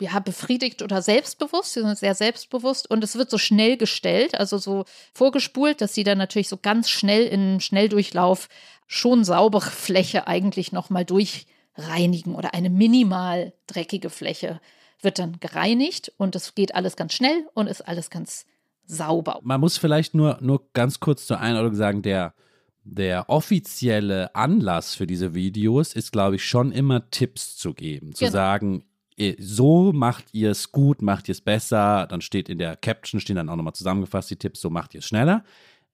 [0.00, 1.72] ja, befriedigt oder selbstbewusst.
[1.72, 6.04] Sie sind sehr selbstbewusst und es wird so schnell gestellt, also so vorgespult, dass sie
[6.04, 8.48] dann natürlich so ganz schnell in Schnelldurchlauf
[8.86, 14.60] schon saubere Fläche eigentlich nochmal durchreinigen oder eine minimal dreckige Fläche
[15.00, 18.46] wird dann gereinigt und es geht alles ganz schnell und ist alles ganz
[18.86, 19.40] sauber.
[19.42, 22.34] Man muss vielleicht nur, nur ganz kurz zur Einordnung sagen, der,
[22.84, 28.14] der offizielle Anlass für diese Videos ist, glaube ich, schon immer Tipps zu geben.
[28.14, 28.32] Zu genau.
[28.32, 28.84] sagen,
[29.38, 32.06] so macht ihr es gut, macht ihr es besser.
[32.08, 34.98] Dann steht in der Caption, stehen dann auch nochmal zusammengefasst die Tipps, so macht ihr
[34.98, 35.44] es schneller.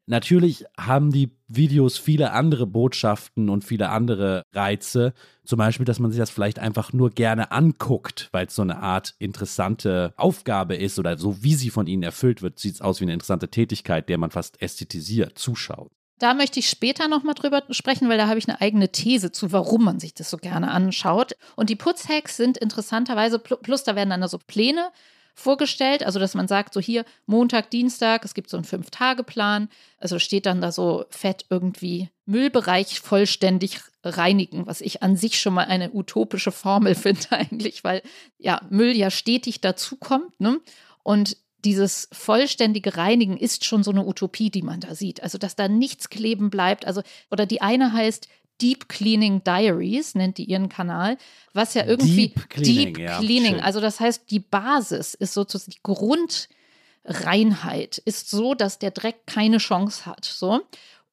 [0.07, 5.15] Natürlich haben die Videos viele andere Botschaften und viele andere Reize.
[5.45, 8.81] Zum Beispiel, dass man sich das vielleicht einfach nur gerne anguckt, weil es so eine
[8.81, 13.01] Art interessante Aufgabe ist oder so wie sie von ihnen erfüllt wird, sieht es aus
[13.01, 15.93] wie eine interessante Tätigkeit, der man fast ästhetisiert zuschaut.
[16.23, 19.51] Da möchte ich später nochmal drüber sprechen, weil da habe ich eine eigene These zu,
[19.51, 21.33] warum man sich das so gerne anschaut.
[21.57, 24.91] Und die Putzhacks sind interessanterweise, plus da werden dann so Pläne
[25.35, 30.21] vorgestellt, also dass man sagt, so hier Montag, Dienstag, es gibt so einen Fünf-Tage-Plan, also
[30.21, 35.65] steht dann da so fett irgendwie Müllbereich vollständig reinigen, was ich an sich schon mal
[35.65, 38.01] eine utopische Formel finde eigentlich, weil
[38.39, 40.61] ja Müll ja stetig dazukommt, ne?
[41.03, 45.21] Und dieses vollständige Reinigen ist schon so eine Utopie, die man da sieht.
[45.23, 46.87] Also, dass da nichts kleben bleibt.
[46.87, 48.29] Also, oder die eine heißt
[48.61, 51.19] Deep Cleaning Diaries, nennt die ihren Kanal,
[51.53, 55.73] was ja irgendwie Deep Cleaning, Deep ja, Cleaning also das heißt, die Basis ist sozusagen
[55.73, 60.25] die Grundreinheit, ist so, dass der Dreck keine Chance hat.
[60.25, 60.61] So.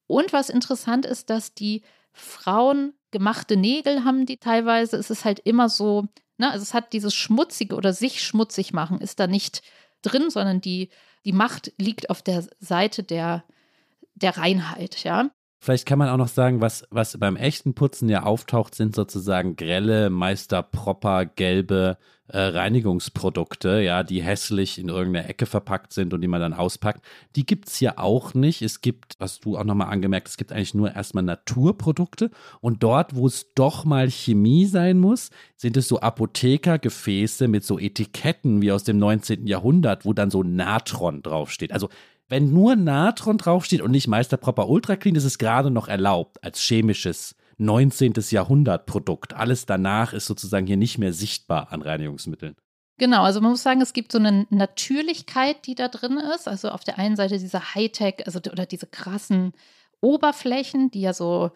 [0.06, 1.82] Und was interessant ist, dass die
[2.12, 6.08] Frauen gemachte Nägel haben, die teilweise, es ist halt immer so,
[6.38, 9.62] ne, also es hat dieses Schmutzige oder sich schmutzig machen, ist da nicht
[10.02, 10.90] drin, sondern die,
[11.26, 13.44] die Macht liegt auf der Seite der,
[14.16, 15.30] der Reinheit, ja.
[15.62, 19.58] Vielleicht kann man auch noch sagen, was, was beim echten Putzen ja auftaucht, sind sozusagen
[19.58, 21.98] grelle, meister proper gelbe
[22.30, 27.04] äh, Reinigungsprodukte, ja, die hässlich in irgendeiner Ecke verpackt sind und die man dann auspackt.
[27.36, 28.62] Die gibt es ja auch nicht.
[28.62, 33.16] Es gibt, was du auch nochmal angemerkt, es gibt eigentlich nur erstmal Naturprodukte und dort,
[33.16, 38.72] wo es doch mal Chemie sein muss, sind es so Apothekergefäße mit so Etiketten wie
[38.72, 39.46] aus dem 19.
[39.46, 41.74] Jahrhundert, wo dann so Natron draufsteht.
[41.74, 41.90] Also
[42.30, 46.44] wenn nur Natron draufsteht und nicht Meister Proper Ultra Clean, ist es gerade noch erlaubt
[46.44, 48.14] als chemisches 19.
[48.30, 49.34] Jahrhundert Produkt.
[49.34, 52.56] Alles danach ist sozusagen hier nicht mehr sichtbar an Reinigungsmitteln.
[53.00, 56.48] Genau, also man muss sagen, es gibt so eine Natürlichkeit, die da drin ist.
[56.48, 59.54] Also auf der einen Seite diese Hightech, also oder diese krassen
[60.02, 61.52] Oberflächen, die ja so,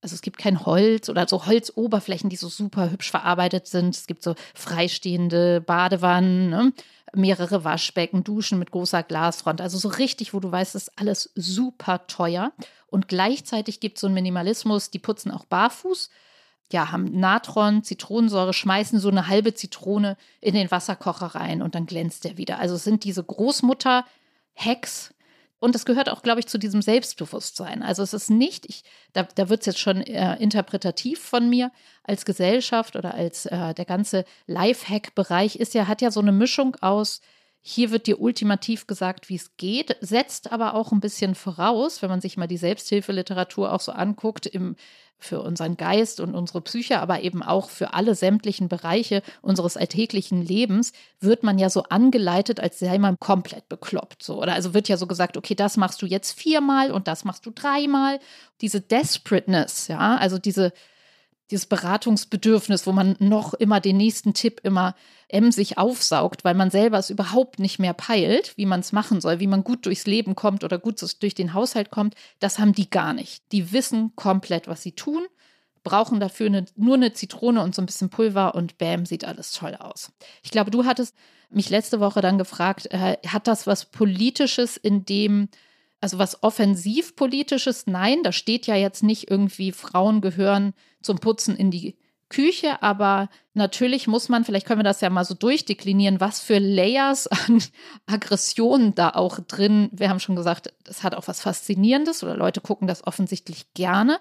[0.00, 3.96] also es gibt kein Holz oder so Holzoberflächen, die so super hübsch verarbeitet sind.
[3.96, 6.72] Es gibt so freistehende Badewannen, ne?
[7.16, 9.60] Mehrere Waschbecken, Duschen mit großer Glasfront.
[9.60, 12.52] Also so richtig, wo du weißt, ist alles super teuer.
[12.86, 16.10] Und gleichzeitig gibt es so einen Minimalismus, die putzen auch barfuß.
[16.72, 21.86] Ja, haben Natron, Zitronensäure, schmeißen so eine halbe Zitrone in den Wasserkocher rein und dann
[21.86, 22.58] glänzt der wieder.
[22.58, 25.14] Also es sind diese Großmutter-Hacks,
[25.58, 27.82] und es gehört auch, glaube ich, zu diesem Selbstbewusstsein.
[27.82, 31.72] Also es ist nicht, ich, da, da wird es jetzt schon äh, interpretativ von mir
[32.04, 36.76] als Gesellschaft oder als äh, der ganze Lifehack-Bereich ist ja, hat ja so eine Mischung
[36.82, 37.20] aus,
[37.68, 42.08] hier wird dir ultimativ gesagt, wie es geht, setzt aber auch ein bisschen voraus, wenn
[42.08, 44.76] man sich mal die Selbsthilfeliteratur auch so anguckt, im,
[45.18, 50.42] für unseren Geist und unsere Psyche, aber eben auch für alle sämtlichen Bereiche unseres alltäglichen
[50.42, 54.22] Lebens, wird man ja so angeleitet, als sei man komplett bekloppt.
[54.22, 54.40] So.
[54.40, 57.46] Oder also wird ja so gesagt, okay, das machst du jetzt viermal und das machst
[57.46, 58.20] du dreimal.
[58.60, 60.72] Diese Desperateness, ja, also diese,
[61.50, 64.94] dieses Beratungsbedürfnis, wo man noch immer den nächsten Tipp immer
[65.28, 69.40] emsig aufsaugt, weil man selber es überhaupt nicht mehr peilt, wie man es machen soll,
[69.40, 72.90] wie man gut durchs Leben kommt oder gut durch den Haushalt kommt, das haben die
[72.90, 73.42] gar nicht.
[73.52, 75.26] Die wissen komplett, was sie tun,
[75.84, 79.52] brauchen dafür eine, nur eine Zitrone und so ein bisschen Pulver und bam, sieht alles
[79.52, 80.10] toll aus.
[80.42, 81.14] Ich glaube, du hattest
[81.48, 85.48] mich letzte Woche dann gefragt, äh, hat das was Politisches in dem,
[86.00, 87.86] also was offensivpolitisches?
[87.86, 91.96] Nein, da steht ja jetzt nicht irgendwie, Frauen gehören zum Putzen in die
[92.28, 96.58] Küche, aber natürlich muss man, vielleicht können wir das ja mal so durchdeklinieren, was für
[96.58, 97.62] Layers an
[98.06, 99.90] Aggressionen da auch drin.
[99.92, 104.18] Wir haben schon gesagt, es hat auch was Faszinierendes oder Leute gucken das offensichtlich gerne.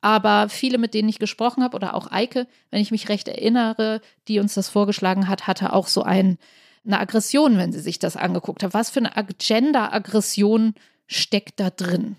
[0.00, 4.02] Aber viele, mit denen ich gesprochen habe, oder auch Eike, wenn ich mich recht erinnere,
[4.28, 6.36] die uns das vorgeschlagen hat, hatte auch so ein,
[6.84, 8.74] eine Aggression, wenn sie sich das angeguckt hat.
[8.74, 10.74] Was für eine Agenda-Aggression
[11.06, 12.16] steckt da drin?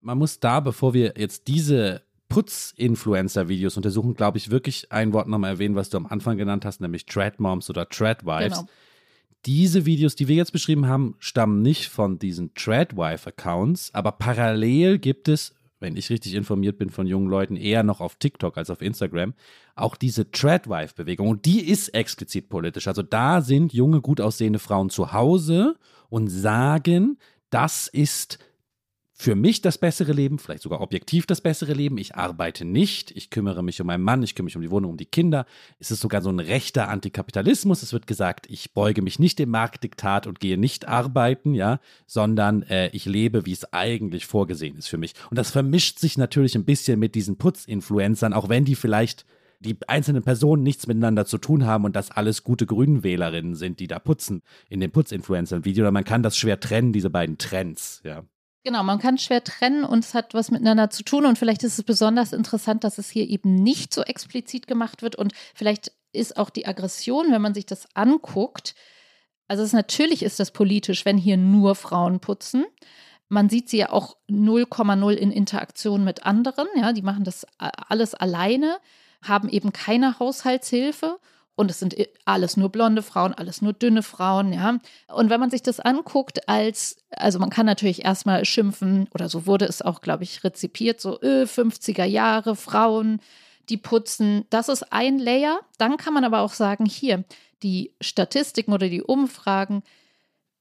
[0.00, 5.52] Man muss da, bevor wir jetzt diese Putz-Influencer-Videos untersuchen, glaube ich, wirklich ein Wort nochmal
[5.52, 8.58] erwähnen, was du am Anfang genannt hast, nämlich Trad Moms oder Trad Wives.
[8.58, 8.68] Genau.
[9.44, 15.28] Diese Videos, die wir jetzt beschrieben haben, stammen nicht von diesen Tradwife-Accounts, aber parallel gibt
[15.28, 18.82] es, wenn ich richtig informiert bin von jungen Leuten, eher noch auf TikTok als auf
[18.82, 19.34] Instagram,
[19.76, 21.28] auch diese Tradwife-Bewegung.
[21.28, 22.88] Und die ist explizit politisch.
[22.88, 25.76] Also da sind junge, gut aussehende Frauen zu Hause
[26.08, 27.18] und sagen,
[27.56, 28.38] das ist
[29.18, 31.96] für mich das bessere Leben, vielleicht sogar objektiv das bessere Leben.
[31.96, 34.90] Ich arbeite nicht, ich kümmere mich um meinen Mann, ich kümmere mich um die Wohnung,
[34.90, 35.46] um die Kinder.
[35.78, 37.82] Es ist sogar so ein rechter Antikapitalismus.
[37.82, 42.60] Es wird gesagt, ich beuge mich nicht dem Marktdiktat und gehe nicht arbeiten, ja, sondern
[42.64, 45.14] äh, ich lebe, wie es eigentlich vorgesehen ist für mich.
[45.30, 49.24] Und das vermischt sich natürlich ein bisschen mit diesen Putzinfluencern, auch wenn die vielleicht
[49.60, 53.86] die einzelnen Personen nichts miteinander zu tun haben und das alles gute Grünenwählerinnen sind, die
[53.86, 55.84] da putzen in dem Putzinfluencern-Video.
[55.84, 58.24] Oder man kann das schwer trennen, diese beiden Trends, ja.
[58.64, 61.24] Genau, man kann schwer trennen und es hat was miteinander zu tun.
[61.24, 65.14] Und vielleicht ist es besonders interessant, dass es hier eben nicht so explizit gemacht wird.
[65.14, 68.74] Und vielleicht ist auch die Aggression, wenn man sich das anguckt,
[69.48, 72.64] also es natürlich ist das politisch, wenn hier nur Frauen putzen.
[73.28, 76.66] Man sieht sie ja auch 0,0 in Interaktion mit anderen.
[76.76, 78.78] Ja, die machen das alles alleine,
[79.28, 81.18] haben eben keine Haushaltshilfe.
[81.58, 84.78] Und es sind alles nur blonde Frauen, alles nur dünne Frauen, ja.
[85.08, 89.46] Und wenn man sich das anguckt, als, also man kann natürlich erstmal schimpfen, oder so
[89.46, 93.20] wurde es auch, glaube ich, rezipiert, so äh, 50er Jahre, Frauen,
[93.70, 94.44] die putzen.
[94.50, 95.60] Das ist ein Layer.
[95.78, 97.24] Dann kann man aber auch sagen, hier,
[97.62, 99.82] die Statistiken oder die Umfragen,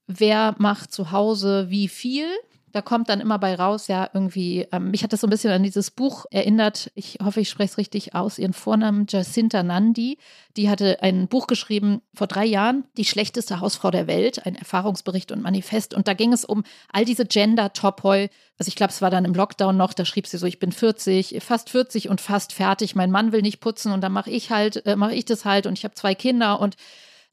[0.07, 2.27] wer macht zu Hause wie viel,
[2.75, 5.53] da kommt dann immer bei raus, ja, irgendwie, ähm, mich hat das so ein bisschen
[5.53, 6.91] an dieses Buch erinnert.
[6.93, 8.37] Ich hoffe, ich spreche es richtig aus.
[8.37, 10.17] Ihren Vornamen Jacinta Nandi.
[10.57, 15.31] Die hatte ein Buch geschrieben vor drei Jahren, Die schlechteste Hausfrau der Welt, ein Erfahrungsbericht
[15.31, 15.93] und Manifest.
[15.93, 18.29] Und da ging es um all diese Gender-Topoi.
[18.57, 20.73] Also ich glaube, es war dann im Lockdown noch, da schrieb sie so, ich bin
[20.73, 22.93] 40, fast 40 und fast fertig.
[22.93, 25.65] Mein Mann will nicht putzen und dann mache ich halt, äh, mache ich das halt
[25.65, 26.75] und ich habe zwei Kinder und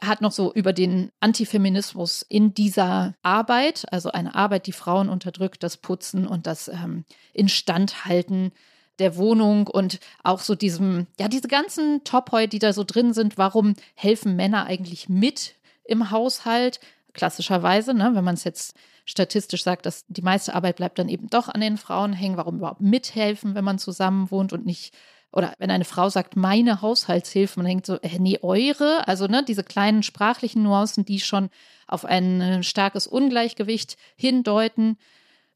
[0.02, 5.62] hat noch so über den Antifeminismus in dieser Arbeit, also eine Arbeit, die Frauen unterdrückt,
[5.62, 8.52] das Putzen und das ähm, Instandhalten
[8.98, 13.38] der Wohnung und auch so diesem, ja, diese ganzen Topoi, die da so drin sind,
[13.38, 16.80] warum helfen Männer eigentlich mit im Haushalt?
[17.12, 21.28] Klassischerweise, ne, wenn man es jetzt statistisch sagt, dass die meiste Arbeit bleibt dann eben
[21.28, 24.94] doch an den Frauen hängen, warum überhaupt mithelfen, wenn man zusammen wohnt und nicht
[25.32, 29.42] oder wenn eine Frau sagt, meine Haushaltshilfe, man denkt so, äh, nee, eure, also ne,
[29.42, 31.48] diese kleinen sprachlichen Nuancen, die schon
[31.86, 34.98] auf ein äh, starkes Ungleichgewicht hindeuten.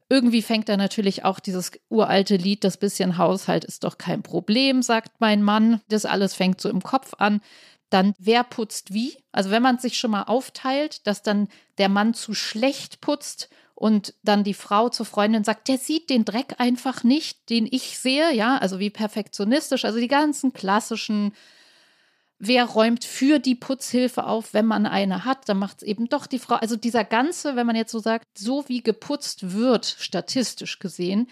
[0.09, 4.81] Irgendwie fängt da natürlich auch dieses uralte Lied, das bisschen Haushalt ist doch kein Problem,
[4.81, 5.81] sagt mein Mann.
[5.89, 7.41] Das alles fängt so im Kopf an.
[7.89, 9.17] Dann, wer putzt wie?
[9.31, 14.15] Also, wenn man sich schon mal aufteilt, dass dann der Mann zu schlecht putzt und
[14.23, 18.33] dann die Frau zur Freundin sagt, der sieht den Dreck einfach nicht, den ich sehe,
[18.33, 21.31] ja, also wie perfektionistisch, also die ganzen klassischen,
[22.39, 26.25] wer räumt für die Putzhilfe auf, wenn man eine hat, dann macht es eben doch
[26.25, 26.55] die Frau.
[26.55, 31.27] Also dieser ganze, wenn man jetzt so sagt, so wie geputzt wird, statistisch gesehen,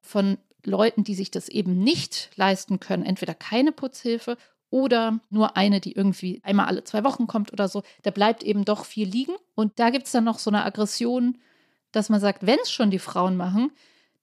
[0.00, 4.38] von Leuten, die sich das eben nicht leisten können, entweder keine Putzhilfe
[4.70, 8.64] oder nur eine, die irgendwie einmal alle zwei Wochen kommt oder so, da bleibt eben
[8.64, 9.34] doch viel liegen.
[9.54, 11.36] Und da gibt es dann noch so eine Aggression
[11.92, 13.72] dass man sagt, wenn es schon die Frauen machen,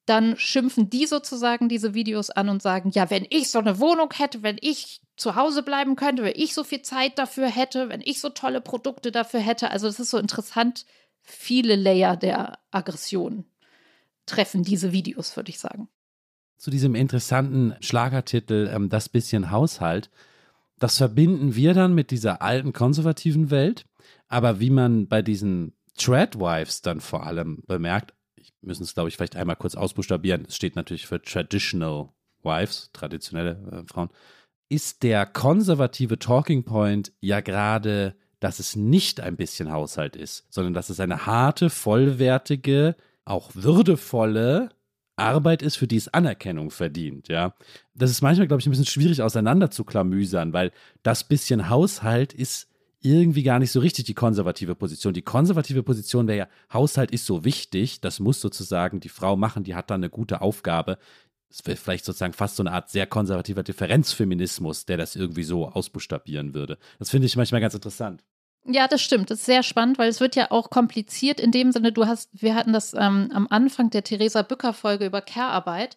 [0.06, 4.13] dann schimpfen die sozusagen diese Videos an und sagen, ja, wenn ich so eine Wohnung
[4.13, 8.01] hätte, wenn ich zu Hause bleiben könnte, wenn ich so viel Zeit dafür hätte, wenn
[8.01, 9.69] ich so tolle Produkte dafür hätte.
[9.69, 10.86] Also es ist so interessant,
[11.21, 13.45] viele Layer der Aggression
[14.25, 15.89] treffen diese Videos, würde ich sagen.
[16.58, 20.10] Zu diesem interessanten Schlagertitel, ähm, das bisschen Haushalt,
[20.80, 23.86] das verbinden wir dann mit dieser alten konservativen Welt.
[24.27, 29.17] Aber wie man bei diesen Tradwives dann vor allem bemerkt, ich müssen es, glaube ich,
[29.17, 32.10] vielleicht einmal kurz ausbuchstabieren, es steht natürlich für Traditional
[32.43, 34.10] Wives, traditionelle äh, Frauen,
[34.69, 40.73] ist der konservative Talking Point ja gerade, dass es nicht ein bisschen Haushalt ist, sondern
[40.73, 44.69] dass es eine harte, vollwertige, auch würdevolle
[45.15, 47.55] Arbeit ist, für die es Anerkennung verdient, ja.
[47.95, 52.33] Das ist manchmal, glaube ich, ein bisschen schwierig auseinander zu klamüsern, weil das bisschen Haushalt
[52.33, 52.69] ist
[53.01, 55.13] irgendwie gar nicht so richtig die konservative Position.
[55.13, 59.63] Die konservative Position wäre ja, Haushalt ist so wichtig, das muss sozusagen die Frau machen,
[59.63, 60.97] die hat da eine gute Aufgabe.
[61.49, 65.69] Es wäre vielleicht sozusagen fast so eine Art sehr konservativer Differenzfeminismus, der das irgendwie so
[65.69, 66.77] ausbuchstabieren würde.
[66.99, 68.23] Das finde ich manchmal ganz interessant.
[68.65, 69.31] Ja, das stimmt.
[69.31, 72.29] Das ist sehr spannend, weil es wird ja auch kompliziert in dem Sinne, du hast,
[72.33, 75.95] wir hatten das ähm, am Anfang der Theresa Bücker-Folge über Care-Arbeit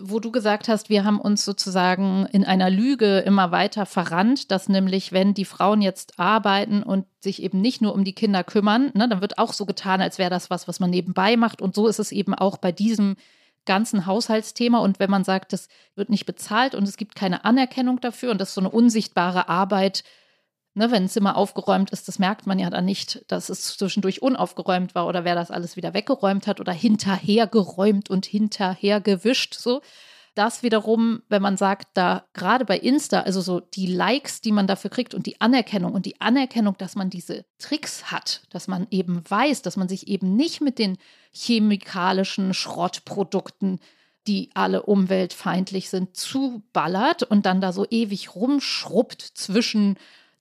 [0.00, 4.68] wo du gesagt hast, wir haben uns sozusagen in einer Lüge immer weiter verrannt, dass
[4.68, 8.90] nämlich, wenn die Frauen jetzt arbeiten und sich eben nicht nur um die Kinder kümmern,
[8.94, 11.62] ne, dann wird auch so getan, als wäre das was, was man nebenbei macht.
[11.62, 13.16] Und so ist es eben auch bei diesem
[13.64, 14.78] ganzen Haushaltsthema.
[14.78, 18.40] Und wenn man sagt, das wird nicht bezahlt und es gibt keine Anerkennung dafür und
[18.40, 20.04] das ist so eine unsichtbare Arbeit,
[20.78, 24.20] Ne, wenn ein Zimmer aufgeräumt ist, das merkt man ja dann nicht, dass es zwischendurch
[24.20, 29.54] unaufgeräumt war oder wer das alles wieder weggeräumt hat oder hinterhergeräumt und hinterhergewischt.
[29.54, 29.80] So.
[30.34, 34.66] Das wiederum, wenn man sagt, da gerade bei Insta, also so die Likes, die man
[34.66, 38.86] dafür kriegt und die Anerkennung und die Anerkennung, dass man diese Tricks hat, dass man
[38.90, 40.98] eben weiß, dass man sich eben nicht mit den
[41.32, 43.80] chemikalischen Schrottprodukten
[44.26, 49.96] die alle umweltfeindlich sind, zuballert und dann da so ewig rumschrubbt zwischen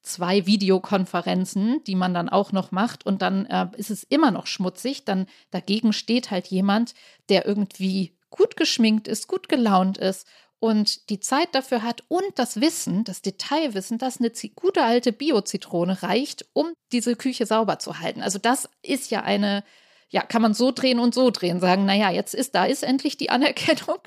[0.05, 4.47] zwei Videokonferenzen, die man dann auch noch macht und dann äh, ist es immer noch
[4.47, 5.05] schmutzig.
[5.05, 6.93] Dann dagegen steht halt jemand,
[7.29, 10.27] der irgendwie gut geschminkt ist, gut gelaunt ist
[10.59, 16.01] und die Zeit dafür hat und das Wissen, das Detailwissen, dass eine gute alte Bio-Zitrone
[16.03, 18.21] reicht, um diese Küche sauber zu halten.
[18.21, 19.63] Also das ist ja eine
[20.10, 23.18] ja, kann man so drehen und so drehen, sagen, naja, jetzt ist, da ist endlich
[23.18, 23.97] die Anerkennung.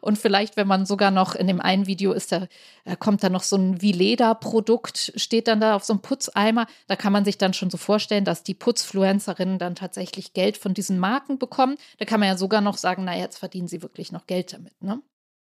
[0.00, 2.48] Und vielleicht, wenn man sogar noch in dem einen Video ist, da
[2.84, 6.66] äh, kommt da noch so ein Vileda-Produkt, steht dann da auf so einem Putzeimer.
[6.86, 10.74] Da kann man sich dann schon so vorstellen, dass die Putzfluencerinnen dann tatsächlich Geld von
[10.74, 11.76] diesen Marken bekommen.
[11.98, 14.82] Da kann man ja sogar noch sagen, naja, jetzt verdienen sie wirklich noch Geld damit,
[14.82, 15.00] ne?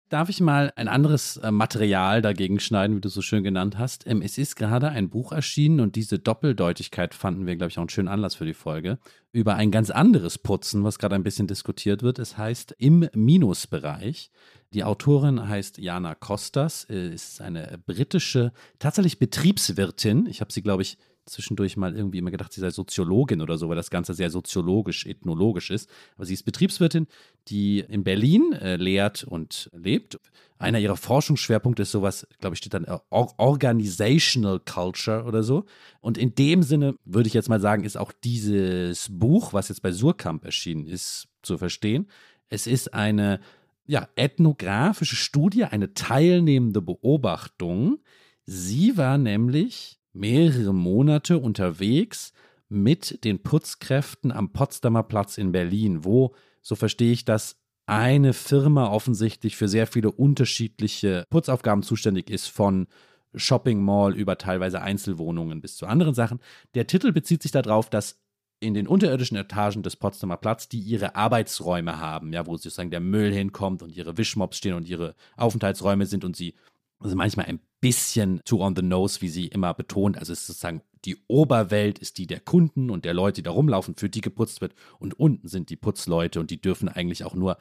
[0.09, 4.07] Darf ich mal ein anderes äh, Material dagegen schneiden, wie du so schön genannt hast?
[4.07, 7.83] Ähm, es ist gerade ein Buch erschienen und diese Doppeldeutigkeit fanden wir, glaube ich, auch
[7.83, 8.99] einen schönen Anlass für die Folge,
[9.33, 12.21] über ein ganz anderes Putzen, was gerade ein bisschen diskutiert wird.
[12.21, 14.31] Es heißt Im Minusbereich.
[14.73, 20.27] Die Autorin heißt Jana Kostas, äh, ist eine britische, tatsächlich Betriebswirtin.
[20.27, 23.69] Ich habe sie, glaube ich, zwischendurch mal irgendwie immer gedacht, sie sei Soziologin oder so,
[23.69, 25.91] weil das Ganze sehr soziologisch, ethnologisch ist.
[26.17, 27.07] Aber sie ist Betriebswirtin,
[27.49, 30.19] die in Berlin äh, lehrt und lebt.
[30.59, 35.67] Einer ihrer Forschungsschwerpunkte ist sowas, glaube ich, steht dann äh, Organizational Culture oder so.
[36.01, 39.83] Und in dem Sinne würde ich jetzt mal sagen, ist auch dieses Buch, was jetzt
[39.83, 42.09] bei Surkamp erschienen ist, zu verstehen.
[42.49, 43.41] Es ist eine
[43.87, 47.99] ja, ethnografische Studie, eine teilnehmende Beobachtung.
[48.45, 52.33] Sie war nämlich mehrere Monate unterwegs
[52.69, 57.57] mit den Putzkräften am Potsdamer Platz in Berlin, wo, so verstehe ich das,
[57.87, 62.89] eine Firma offensichtlich für sehr viele unterschiedliche Putzaufgaben zuständig ist, von
[63.35, 66.41] Shopping Mall über teilweise Einzelwohnungen bis zu anderen Sachen.
[66.75, 68.19] Der Titel bezieht sich darauf, dass
[68.59, 73.01] in den unterirdischen Etagen des Potsdamer Platz, die ihre Arbeitsräume haben, ja, wo sozusagen der
[73.01, 76.55] Müll hinkommt und ihre Wischmops stehen und ihre Aufenthaltsräume sind und sie
[76.99, 80.19] also manchmal ein bisschen too on the nose, wie sie immer betont.
[80.19, 83.53] Also es ist sozusagen die Oberwelt ist die der Kunden und der Leute, die da
[83.53, 84.75] rumlaufen, für die geputzt wird.
[84.99, 87.59] Und unten sind die Putzleute und die dürfen eigentlich auch nur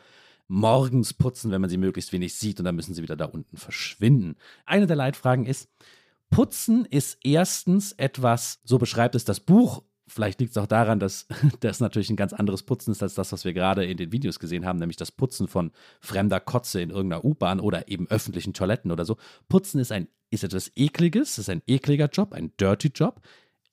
[0.47, 3.57] morgens putzen, wenn man sie möglichst wenig sieht und dann müssen sie wieder da unten
[3.57, 4.35] verschwinden.
[4.65, 5.69] Eine der Leitfragen ist,
[6.29, 11.27] Putzen ist erstens etwas, so beschreibt es das Buch Vielleicht liegt es auch daran, dass
[11.61, 14.39] das natürlich ein ganz anderes Putzen ist als das, was wir gerade in den Videos
[14.39, 18.91] gesehen haben, nämlich das Putzen von fremder Kotze in irgendeiner U-Bahn oder eben öffentlichen Toiletten
[18.91, 19.17] oder so.
[19.47, 23.21] Putzen ist ein ist etwas ekliges, ist ein ekliger Job, ein dirty Job.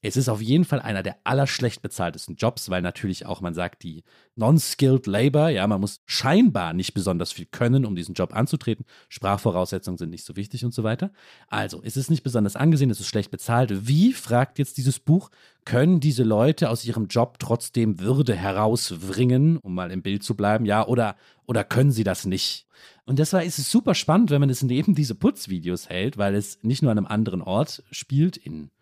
[0.05, 3.85] Es ist auf jeden Fall einer der allerschlecht bezahltesten Jobs, weil natürlich auch, man sagt,
[3.85, 4.03] die
[4.35, 8.85] non-skilled labor, ja, man muss scheinbar nicht besonders viel können, um diesen Job anzutreten.
[9.09, 11.13] Sprachvoraussetzungen sind nicht so wichtig und so weiter.
[11.47, 13.87] Also, es ist nicht besonders angesehen, es ist schlecht bezahlt.
[13.87, 15.31] Wie, fragt jetzt dieses Buch,
[15.65, 20.65] können diese Leute aus ihrem Job trotzdem Würde herausbringen, um mal im Bild zu bleiben,
[20.65, 21.15] ja, oder,
[21.47, 22.67] oder können sie das nicht?
[23.05, 26.59] Und deshalb ist es super spannend, wenn man es neben diese Putzvideos hält, weil es
[26.63, 28.73] nicht nur an einem anderen Ort spielt, in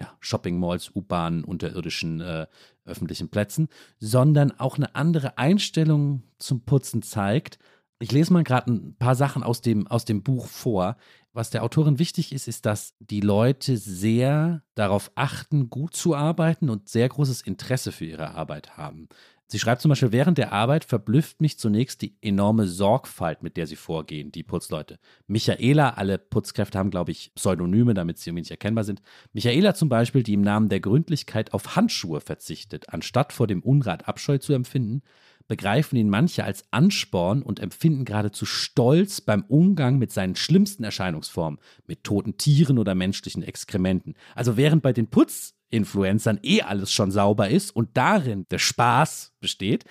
[0.00, 2.46] ja, Shopping-Malls, U-Bahnen, unterirdischen äh,
[2.84, 3.68] öffentlichen Plätzen,
[3.98, 7.58] sondern auch eine andere Einstellung zum Putzen zeigt.
[8.00, 10.96] Ich lese mal gerade ein paar Sachen aus dem, aus dem Buch vor.
[11.32, 16.70] Was der Autorin wichtig ist, ist, dass die Leute sehr darauf achten, gut zu arbeiten
[16.70, 19.08] und sehr großes Interesse für ihre Arbeit haben.
[19.50, 23.66] Sie schreibt zum Beispiel, während der Arbeit verblüfft mich zunächst die enorme Sorgfalt, mit der
[23.66, 24.98] sie vorgehen, die Putzleute.
[25.26, 29.00] Michaela, alle Putzkräfte haben, glaube ich, Pseudonyme, damit sie irgendwie nicht erkennbar sind.
[29.32, 34.06] Michaela zum Beispiel, die im Namen der Gründlichkeit auf Handschuhe verzichtet, anstatt vor dem Unrat
[34.06, 35.00] Abscheu zu empfinden,
[35.46, 41.58] begreifen ihn manche als Ansporn und empfinden geradezu Stolz beim Umgang mit seinen schlimmsten Erscheinungsformen,
[41.86, 44.12] mit toten Tieren oder menschlichen Exkrementen.
[44.34, 49.32] Also während bei den Putz Influencern eh alles schon sauber ist und darin der Spaß
[49.40, 49.84] besteht,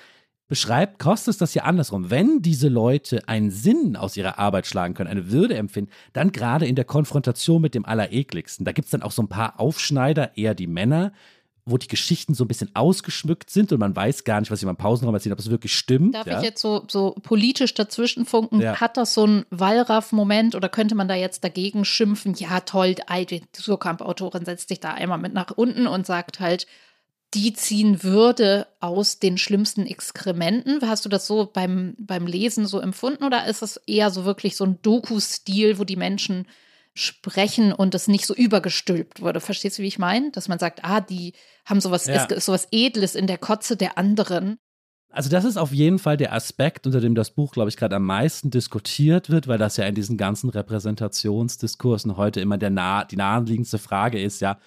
[0.48, 2.10] beschreibt Kostes das ja andersrum.
[2.10, 6.66] Wenn diese Leute einen Sinn aus ihrer Arbeit schlagen können, eine Würde empfinden, dann gerade
[6.66, 8.66] in der Konfrontation mit dem Allerekligsten.
[8.66, 11.12] Da gibt es dann auch so ein paar Aufschneider, eher die Männer,
[11.68, 14.68] wo die Geschichten so ein bisschen ausgeschmückt sind und man weiß gar nicht, was sie
[14.68, 16.16] im Pausenraum erzählen, ob es wirklich stimmt.
[16.16, 16.38] Darf ja?
[16.38, 18.62] ich jetzt so, so politisch dazwischenfunken?
[18.62, 18.80] Ja.
[18.80, 22.34] Hat das so einen Wallraff-Moment oder könnte man da jetzt dagegen schimpfen?
[22.36, 26.68] Ja, toll, die Surkamp-Autorin setzt sich da einmal mit nach unten und sagt halt,
[27.34, 30.80] die ziehen Würde aus den schlimmsten Exkrementen.
[30.88, 34.56] Hast du das so beim, beim Lesen so empfunden oder ist das eher so wirklich
[34.56, 36.48] so ein Doku-Stil, wo die Menschen
[36.98, 39.40] sprechen und es nicht so übergestülpt wurde.
[39.40, 40.32] Verstehst du, wie ich meine?
[40.32, 41.34] Dass man sagt, ah, die
[41.66, 42.26] haben sowas, Ja.
[42.26, 44.58] ist, sowas Edles in der Kotze der anderen.
[45.10, 47.96] Also das ist auf jeden Fall der Aspekt, unter dem das Buch, glaube ich, gerade
[47.96, 53.06] am meisten diskutiert wird, weil das ja in diesen ganzen Repräsentationsdiskursen heute immer der nah,
[53.06, 54.58] die naheliegendste Frage ist, ja,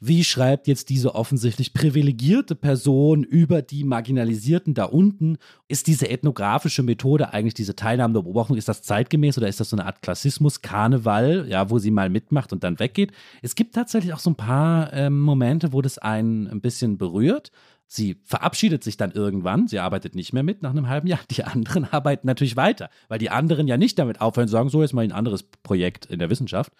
[0.00, 5.38] wie schreibt jetzt diese offensichtlich privilegierte Person über die Marginalisierten da unten?
[5.66, 9.76] Ist diese ethnografische Methode eigentlich diese teilnahmende Beobachtung, ist das zeitgemäß oder ist das so
[9.76, 13.12] eine Art Klassismus, Karneval, ja, wo sie mal mitmacht und dann weggeht?
[13.42, 17.50] Es gibt tatsächlich auch so ein paar ähm, Momente, wo das einen ein bisschen berührt.
[17.90, 21.20] Sie verabschiedet sich dann irgendwann, sie arbeitet nicht mehr mit nach einem halben Jahr.
[21.30, 24.92] Die anderen arbeiten natürlich weiter, weil die anderen ja nicht damit aufhören, sagen, so jetzt
[24.92, 26.72] mal ein anderes Projekt in der Wissenschaft.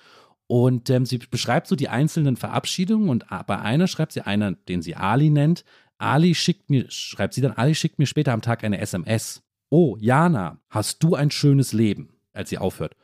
[0.48, 4.80] Und ähm, sie beschreibt so die einzelnen Verabschiedungen und bei einer schreibt sie einer, den
[4.80, 5.62] sie Ali nennt,
[5.98, 9.42] Ali schickt mir, schreibt sie dann, Ali schickt mir später am Tag eine SMS.
[9.68, 12.14] Oh, Jana, hast du ein schönes Leben?
[12.32, 12.96] Als sie aufhört.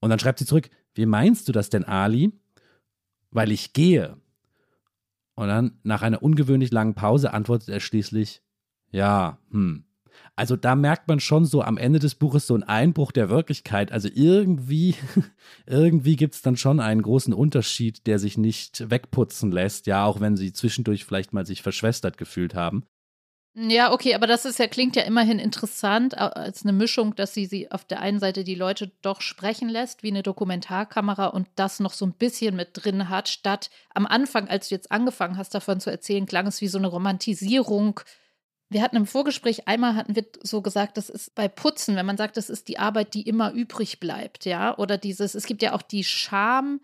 [0.00, 2.32] Und dann schreibt sie zurück, wie meinst du das denn, Ali?
[3.30, 4.16] Weil ich gehe.
[5.34, 8.42] Und dann, nach einer ungewöhnlich langen Pause, antwortet er schließlich,
[8.90, 9.83] ja, hm.
[10.36, 13.92] Also da merkt man schon so am Ende des Buches so einen Einbruch der Wirklichkeit.
[13.92, 14.94] Also irgendwie,
[15.66, 20.20] irgendwie gibt es dann schon einen großen Unterschied, der sich nicht wegputzen lässt, ja, auch
[20.20, 22.84] wenn sie zwischendurch vielleicht mal sich verschwestert gefühlt haben.
[23.56, 27.46] Ja, okay, aber das ist ja, klingt ja immerhin interessant, als eine Mischung, dass sie,
[27.46, 31.78] sie auf der einen Seite die Leute doch sprechen lässt, wie eine Dokumentarkamera und das
[31.78, 35.54] noch so ein bisschen mit drin hat, statt am Anfang, als du jetzt angefangen hast,
[35.54, 38.00] davon zu erzählen, klang es wie so eine Romantisierung.
[38.74, 42.16] Wir hatten im Vorgespräch, einmal hatten wir so gesagt, das ist bei Putzen, wenn man
[42.16, 45.74] sagt, das ist die Arbeit, die immer übrig bleibt, ja, oder dieses, es gibt ja
[45.74, 46.80] auch die Scham,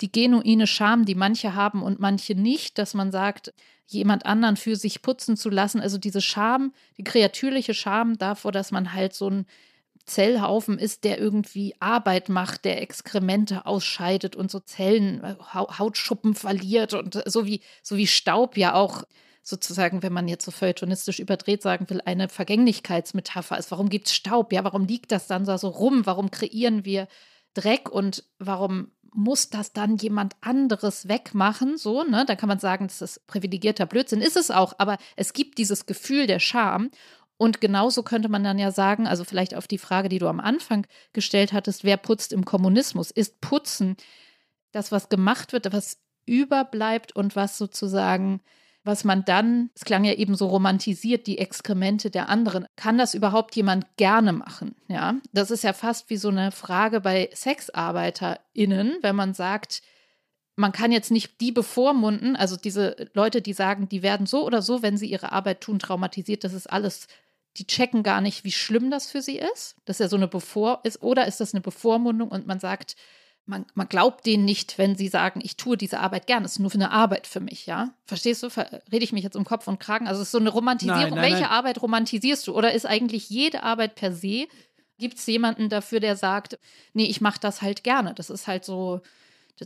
[0.00, 3.54] die genuine Scham, die manche haben und manche nicht, dass man sagt,
[3.86, 5.80] jemand anderen für sich putzen zu lassen.
[5.80, 9.46] Also diese Scham, die kreatürliche Scham davor, dass man halt so ein
[10.04, 15.22] Zellhaufen ist, der irgendwie Arbeit macht, der Exkremente ausscheidet und so Zellen,
[15.54, 19.04] Hautschuppen verliert und so wie, so wie Staub ja auch
[19.42, 23.70] sozusagen, wenn man jetzt so feuilletonistisch überdreht sagen will, eine Vergänglichkeitsmetapher ist.
[23.70, 24.52] Warum gibt es Staub?
[24.52, 26.06] Ja, warum liegt das dann so rum?
[26.06, 27.08] Warum kreieren wir
[27.54, 32.24] Dreck und warum muss das dann jemand anderes wegmachen, so, ne?
[32.26, 35.84] Da kann man sagen, das ist privilegierter Blödsinn, ist es auch, aber es gibt dieses
[35.84, 36.90] Gefühl der Scham.
[37.36, 40.40] Und genauso könnte man dann ja sagen, also vielleicht auf die Frage, die du am
[40.40, 43.10] Anfang gestellt hattest, wer putzt im Kommunismus?
[43.10, 43.96] Ist Putzen
[44.70, 48.40] das, was gemacht wird, was überbleibt und was sozusagen
[48.84, 52.66] was man dann, es klang ja eben so romantisiert, die Exkremente der anderen.
[52.76, 54.74] Kann das überhaupt jemand gerne machen?
[54.88, 59.82] Ja, das ist ja fast wie so eine Frage bei SexarbeiterInnen, wenn man sagt,
[60.56, 64.62] man kann jetzt nicht die bevormunden, also diese Leute, die sagen, die werden so oder
[64.62, 67.06] so, wenn sie ihre Arbeit tun, traumatisiert, das ist alles
[67.58, 70.80] die checken gar nicht, wie schlimm das für sie ist, dass er so eine Bevor
[70.84, 72.96] ist, oder ist das eine Bevormundung und man sagt,
[73.46, 76.58] man, man glaubt denen nicht, wenn sie sagen, ich tue diese Arbeit gern, es ist
[76.58, 77.92] nur für eine Arbeit für mich, ja?
[78.04, 78.48] Verstehst du?
[78.92, 80.06] Rede ich mich jetzt um Kopf und Kragen?
[80.06, 81.02] Also es ist so eine Romantisierung.
[81.02, 81.50] Nein, nein, Welche nein.
[81.50, 82.54] Arbeit romantisierst du?
[82.54, 84.46] Oder ist eigentlich jede Arbeit per se?
[84.98, 86.58] Gibt es jemanden dafür, der sagt,
[86.92, 88.14] nee, ich mache das halt gerne.
[88.14, 89.00] Das ist halt so,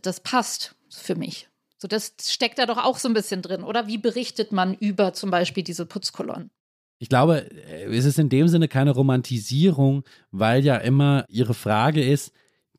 [0.03, 1.49] das passt für mich.
[1.79, 3.87] So, das steckt da doch auch so ein bisschen drin, oder?
[3.87, 6.51] Wie berichtet man über zum Beispiel diese Putzkolonnen?
[6.99, 7.51] Ich glaube,
[7.91, 12.33] es ist in dem Sinne keine Romantisierung, weil ja immer ihre Frage ist,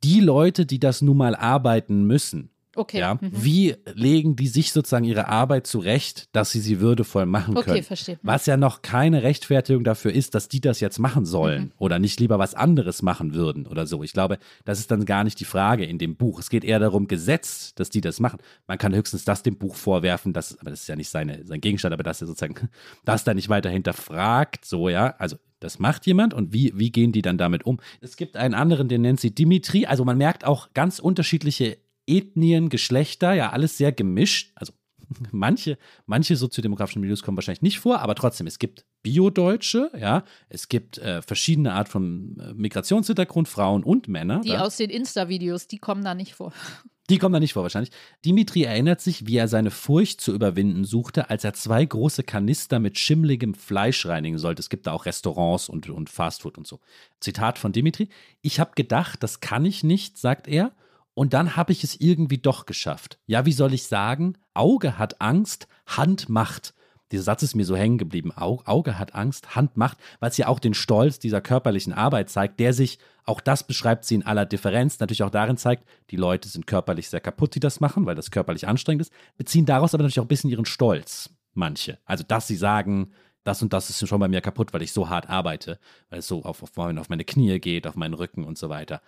[0.04, 3.00] die Leute, die das nun mal arbeiten müssen, Okay.
[3.00, 3.16] Ja?
[3.16, 3.32] Mhm.
[3.32, 7.70] Wie legen die sich sozusagen ihre Arbeit zurecht, dass sie sie würdevoll machen können?
[7.70, 8.20] Okay, verstehe.
[8.22, 11.72] Was ja noch keine Rechtfertigung dafür ist, dass die das jetzt machen sollen mhm.
[11.80, 14.04] oder nicht lieber was anderes machen würden oder so.
[14.04, 16.40] Ich glaube, das ist dann gar nicht die Frage in dem Buch.
[16.40, 18.40] Es geht eher darum, gesetzt, dass die das machen.
[18.68, 21.62] Man kann höchstens das dem Buch vorwerfen, dass, aber das ist ja nicht seine, sein
[21.62, 22.70] Gegenstand, aber dass er sozusagen
[23.06, 25.16] das da nicht weiter hinterfragt, so, ja.
[25.18, 27.80] Also das macht jemand und wie, wie gehen die dann damit um?
[28.02, 29.86] Es gibt einen anderen, den nennt sie Dimitri.
[29.86, 34.52] Also man merkt auch ganz unterschiedliche Ethnien, Geschlechter, ja, alles sehr gemischt.
[34.56, 34.74] Also
[35.32, 40.70] manche, manche soziodemografischen Milieus kommen wahrscheinlich nicht vor, aber trotzdem, es gibt Bio-Deutsche, ja, es
[40.70, 44.42] gibt äh, verschiedene Art von äh, Migrationshintergrund, Frauen und Männer.
[44.42, 44.62] Die ja.
[44.62, 46.54] aus den Insta-Videos, die kommen da nicht vor.
[47.10, 47.94] Die kommen da nicht vor, wahrscheinlich.
[48.26, 52.80] Dimitri erinnert sich, wie er seine Furcht zu überwinden suchte, als er zwei große Kanister
[52.80, 54.60] mit schimmligem Fleisch reinigen sollte.
[54.60, 56.82] Es gibt da auch Restaurants und, und Fastfood und so.
[57.22, 58.10] Zitat von Dimitri:
[58.42, 60.74] Ich habe gedacht, das kann ich nicht, sagt er,
[61.18, 63.18] und dann habe ich es irgendwie doch geschafft.
[63.26, 64.38] Ja, wie soll ich sagen?
[64.54, 66.76] Auge hat Angst, Hand macht.
[67.12, 68.32] Dieser Satz ist mir so hängen geblieben.
[68.36, 72.60] Auge hat Angst, Hand macht, weil es ja auch den Stolz dieser körperlichen Arbeit zeigt,
[72.60, 76.50] der sich, auch das beschreibt sie in aller Differenz, natürlich auch darin zeigt, die Leute
[76.50, 80.04] sind körperlich sehr kaputt, die das machen, weil das körperlich anstrengend ist, beziehen daraus aber
[80.04, 81.98] natürlich auch ein bisschen ihren Stolz, manche.
[82.06, 83.10] Also, dass sie sagen,
[83.44, 86.28] das und das ist schon bei mir kaputt, weil ich so hart arbeite, weil es
[86.28, 89.02] so auf, auf, meine Knie geht, auf meinen Rücken und so weiter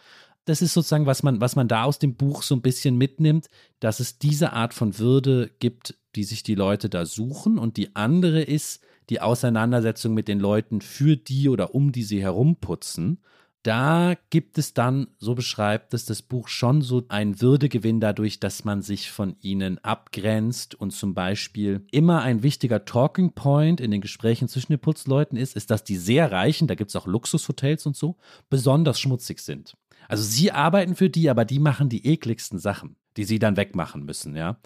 [0.45, 3.49] das ist sozusagen, was man, was man da aus dem Buch so ein bisschen mitnimmt,
[3.79, 7.57] dass es diese Art von Würde gibt, die sich die Leute da suchen.
[7.57, 12.21] Und die andere ist die Auseinandersetzung mit den Leuten, für die oder um die sie
[12.21, 13.19] herumputzen.
[13.63, 18.63] Da gibt es dann, so beschreibt es das Buch, schon so einen Würdegewinn dadurch, dass
[18.63, 23.99] man sich von ihnen abgrenzt und zum Beispiel immer ein wichtiger Talking Point in den
[23.99, 27.85] Gesprächen zwischen den Putzleuten ist, ist, dass die sehr reichen, da gibt es auch Luxushotels
[27.85, 28.15] und so,
[28.49, 29.75] besonders schmutzig sind.
[30.09, 34.03] Also sie arbeiten für die, aber die machen die ekligsten Sachen, die sie dann wegmachen
[34.03, 34.57] müssen, ja.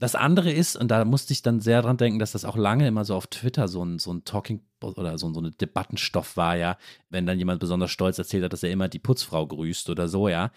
[0.00, 2.88] Das andere ist, und da musste ich dann sehr dran denken, dass das auch lange
[2.88, 6.56] immer so auf Twitter so ein, so ein Talking oder so, so ein Debattenstoff war,
[6.56, 6.78] ja,
[7.10, 10.28] wenn dann jemand besonders stolz erzählt hat, dass er immer die Putzfrau grüßt oder so,
[10.28, 10.52] ja.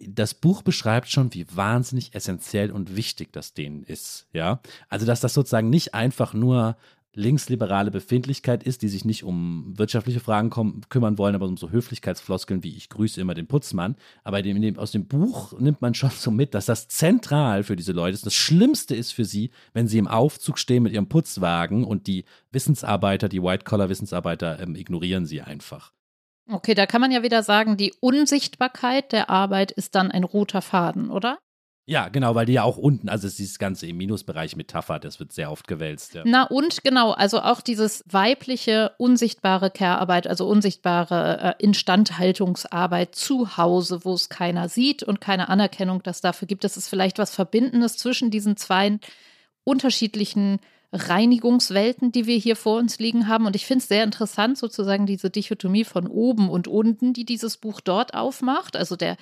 [0.00, 4.60] das Buch beschreibt schon, wie wahnsinnig essentiell und wichtig das denen ist, ja.
[4.88, 6.76] Also, dass das sozusagen nicht einfach nur
[7.14, 11.70] linksliberale Befindlichkeit ist, die sich nicht um wirtschaftliche Fragen kommen, kümmern wollen, aber um so
[11.70, 13.96] Höflichkeitsfloskeln wie ich grüße immer den Putzmann.
[14.24, 17.76] Aber dem, dem, aus dem Buch nimmt man schon so mit, dass das zentral für
[17.76, 18.26] diese Leute ist.
[18.26, 22.24] Das Schlimmste ist für sie, wenn sie im Aufzug stehen mit ihrem Putzwagen und die
[22.52, 25.92] Wissensarbeiter, die White-Collar-Wissensarbeiter ähm, ignorieren sie einfach.
[26.50, 30.62] Okay, da kann man ja wieder sagen, die Unsichtbarkeit der Arbeit ist dann ein roter
[30.62, 31.38] Faden, oder?
[31.88, 35.20] Ja, genau, weil die ja auch unten, also ist dieses ganze im Minusbereich Metapher, das
[35.20, 36.14] wird sehr oft gewälzt.
[36.14, 36.22] Ja.
[36.26, 44.04] Na und genau, also auch dieses weibliche, unsichtbare Care-Arbeit, also unsichtbare äh, Instandhaltungsarbeit zu Hause,
[44.04, 46.62] wo es keiner sieht und keine Anerkennung das dafür gibt.
[46.62, 48.98] Das ist vielleicht was Verbindendes zwischen diesen zwei
[49.64, 50.58] unterschiedlichen
[50.92, 53.46] Reinigungswelten, die wir hier vor uns liegen haben.
[53.46, 57.56] Und ich finde es sehr interessant, sozusagen diese Dichotomie von oben und unten, die dieses
[57.56, 58.76] Buch dort aufmacht.
[58.76, 59.16] Also der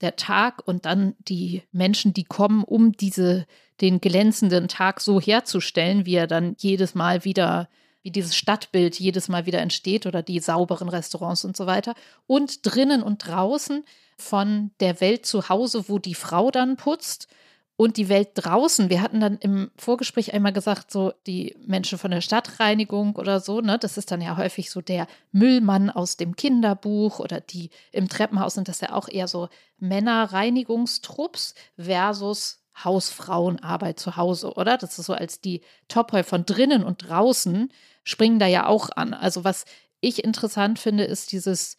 [0.00, 3.46] der Tag und dann die Menschen, die kommen, um diese,
[3.80, 7.68] den glänzenden Tag so herzustellen, wie er dann jedes Mal wieder,
[8.02, 11.94] wie dieses Stadtbild jedes Mal wieder entsteht oder die sauberen Restaurants und so weiter.
[12.26, 13.84] Und drinnen und draußen
[14.18, 17.28] von der Welt zu Hause, wo die Frau dann putzt
[17.76, 18.88] und die Welt draußen.
[18.88, 23.60] Wir hatten dann im Vorgespräch einmal gesagt, so die Menschen von der Stadtreinigung oder so,
[23.60, 28.08] ne, das ist dann ja häufig so der Müllmann aus dem Kinderbuch oder die im
[28.08, 29.48] Treppenhaus sind das ja auch eher so
[29.78, 34.76] Männerreinigungstrupps versus Hausfrauenarbeit zu Hause, oder?
[34.76, 37.70] Das ist so als die Topoi von drinnen und draußen
[38.04, 39.14] springen da ja auch an.
[39.14, 39.64] Also was
[40.00, 41.76] ich interessant finde, ist dieses,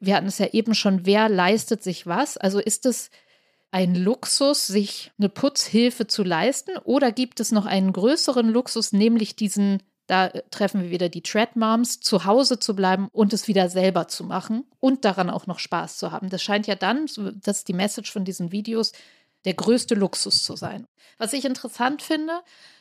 [0.00, 2.36] wir hatten es ja eben schon, wer leistet sich was?
[2.36, 3.10] Also ist es
[3.76, 6.78] ein Luxus, sich eine Putzhilfe zu leisten?
[6.84, 12.00] Oder gibt es noch einen größeren Luxus, nämlich diesen, da treffen wir wieder die Treadmoms,
[12.00, 15.98] zu Hause zu bleiben und es wieder selber zu machen und daran auch noch Spaß
[15.98, 16.30] zu haben?
[16.30, 17.04] Das scheint ja dann,
[17.42, 18.92] das ist die Message von diesen Videos,
[19.44, 20.86] der größte Luxus zu sein.
[21.18, 22.32] Was ich interessant finde,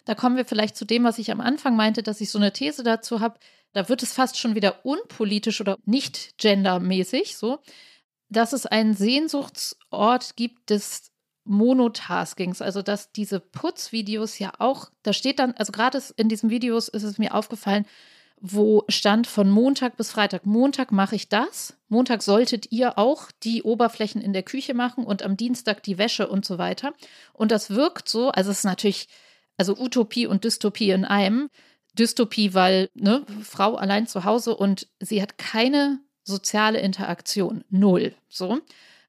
[0.05, 2.53] da kommen wir vielleicht zu dem, was ich am Anfang meinte, dass ich so eine
[2.53, 3.37] These dazu habe,
[3.73, 7.59] da wird es fast schon wieder unpolitisch oder nicht gendermäßig so
[8.35, 11.11] dass es einen Sehnsuchtsort gibt des
[11.45, 16.87] Monotaskings, also dass diese Putzvideos ja auch, da steht dann, also gerade in diesen Videos
[16.87, 17.85] ist es mir aufgefallen,
[18.41, 20.45] wo stand von Montag bis Freitag.
[20.45, 21.77] Montag mache ich das.
[21.87, 26.27] Montag solltet ihr auch die Oberflächen in der Küche machen und am Dienstag die Wäsche
[26.27, 26.93] und so weiter.
[27.33, 29.07] Und das wirkt so, also es ist natürlich,
[29.57, 31.49] also Utopie und Dystopie in einem.
[31.93, 37.63] Dystopie, weil ne, Frau allein zu Hause und sie hat keine soziale Interaktion.
[37.69, 38.13] Null.
[38.27, 38.59] So.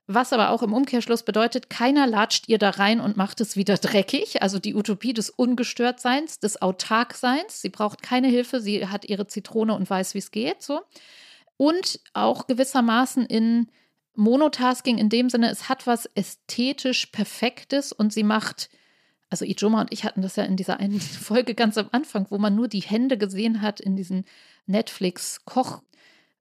[0.07, 3.77] Was aber auch im Umkehrschluss bedeutet, keiner latscht ihr da rein und macht es wieder
[3.79, 4.43] dreckig.
[4.43, 7.61] Also die Utopie des Ungestörtseins, des Autarkseins.
[7.61, 10.63] Sie braucht keine Hilfe, sie hat ihre Zitrone und weiß, wie es geht.
[10.63, 10.83] So.
[11.57, 13.69] Und auch gewissermaßen in
[14.15, 18.71] Monotasking in dem Sinne, es hat was ästhetisch Perfektes und sie macht,
[19.29, 22.39] also Ijoma und ich hatten das ja in dieser einen Folge ganz am Anfang, wo
[22.39, 24.25] man nur die Hände gesehen hat in diesen
[24.67, 25.83] Netflix-Koch-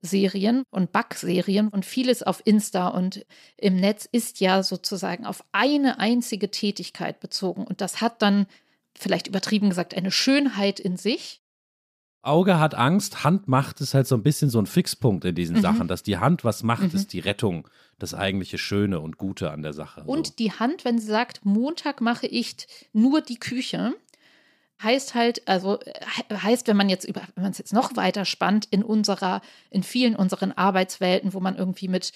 [0.02, 3.26] Serien und Backserien und vieles auf Insta und
[3.56, 8.46] im Netz ist ja sozusagen auf eine einzige Tätigkeit bezogen und das hat dann
[8.94, 11.42] vielleicht übertrieben gesagt eine Schönheit in sich.
[12.22, 15.56] Auge hat Angst, Hand macht es halt so ein bisschen so ein Fixpunkt in diesen
[15.56, 15.60] mhm.
[15.62, 16.98] Sachen, dass die Hand was macht, mhm.
[16.98, 17.68] ist die Rettung,
[17.98, 20.02] das eigentliche Schöne und Gute an der Sache.
[20.04, 20.32] Und so.
[20.38, 23.94] die Hand, wenn sie sagt, Montag mache ich nur die Küche,
[24.82, 25.78] heißt halt, also
[26.32, 29.82] heißt, wenn man jetzt über, wenn man es jetzt noch weiter spannt, in unserer, in
[29.82, 32.12] vielen unseren Arbeitswelten, wo man irgendwie mit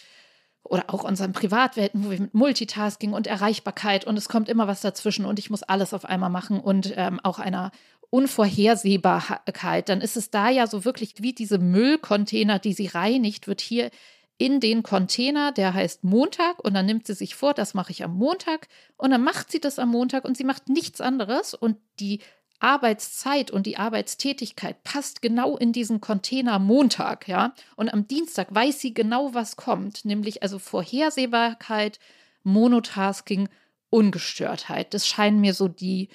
[0.62, 4.82] oder auch unseren Privatwelten, wo wir mit Multitasking und Erreichbarkeit und es kommt immer was
[4.82, 7.72] dazwischen und ich muss alles auf einmal machen und ähm, auch einer
[8.10, 13.60] Unvorhersehbarkeit, dann ist es da ja so wirklich wie diese Müllcontainer, die sie reinigt, wird
[13.60, 13.90] hier
[14.36, 18.02] in den Container, der heißt Montag und dann nimmt sie sich vor, das mache ich
[18.02, 21.76] am Montag und dann macht sie das am Montag und sie macht nichts anderes und
[22.00, 22.20] die
[22.60, 27.54] Arbeitszeit und die Arbeitstätigkeit passt genau in diesen Container Montag, ja.
[27.76, 31.98] Und am Dienstag weiß sie genau, was kommt, nämlich also Vorhersehbarkeit,
[32.44, 33.48] Monotasking,
[33.90, 34.94] Ungestörtheit.
[34.94, 36.08] Das scheinen mir so die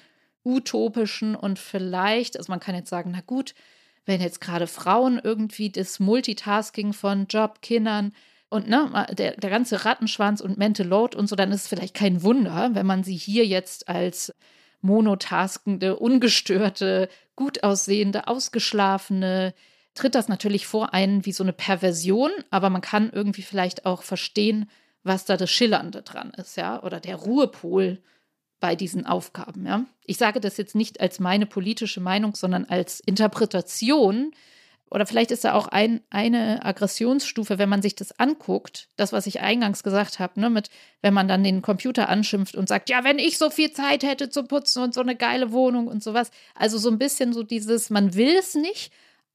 [0.44, 3.54] utopischen und vielleicht, also man kann jetzt sagen, na gut,
[4.04, 8.12] wenn jetzt gerade Frauen irgendwie das Multitasking von Job, Kindern
[8.48, 11.94] und ne, der, der ganze Rattenschwanz und Mental Load und so, dann ist es vielleicht
[11.94, 14.32] kein Wunder, wenn man sie hier jetzt als
[14.80, 19.54] monotaskende, ungestörte, gut aussehende, ausgeschlafene,
[19.94, 24.02] tritt das natürlich vor einen wie so eine Perversion, aber man kann irgendwie vielleicht auch
[24.02, 24.70] verstehen,
[25.02, 28.02] was da das Schillernde dran ist, ja, oder der Ruhepol
[28.60, 29.84] bei diesen Aufgaben, ja.
[30.04, 34.32] Ich sage das jetzt nicht als meine politische Meinung, sondern als Interpretation
[34.90, 39.26] oder vielleicht ist da auch ein, eine Aggressionsstufe, wenn man sich das anguckt, das, was
[39.26, 40.70] ich eingangs gesagt habe, ne, mit,
[41.02, 44.30] wenn man dann den Computer anschimpft und sagt, ja, wenn ich so viel Zeit hätte
[44.30, 46.30] zu putzen und so eine geile Wohnung und sowas.
[46.54, 48.92] Also so ein bisschen so dieses, man will es nicht,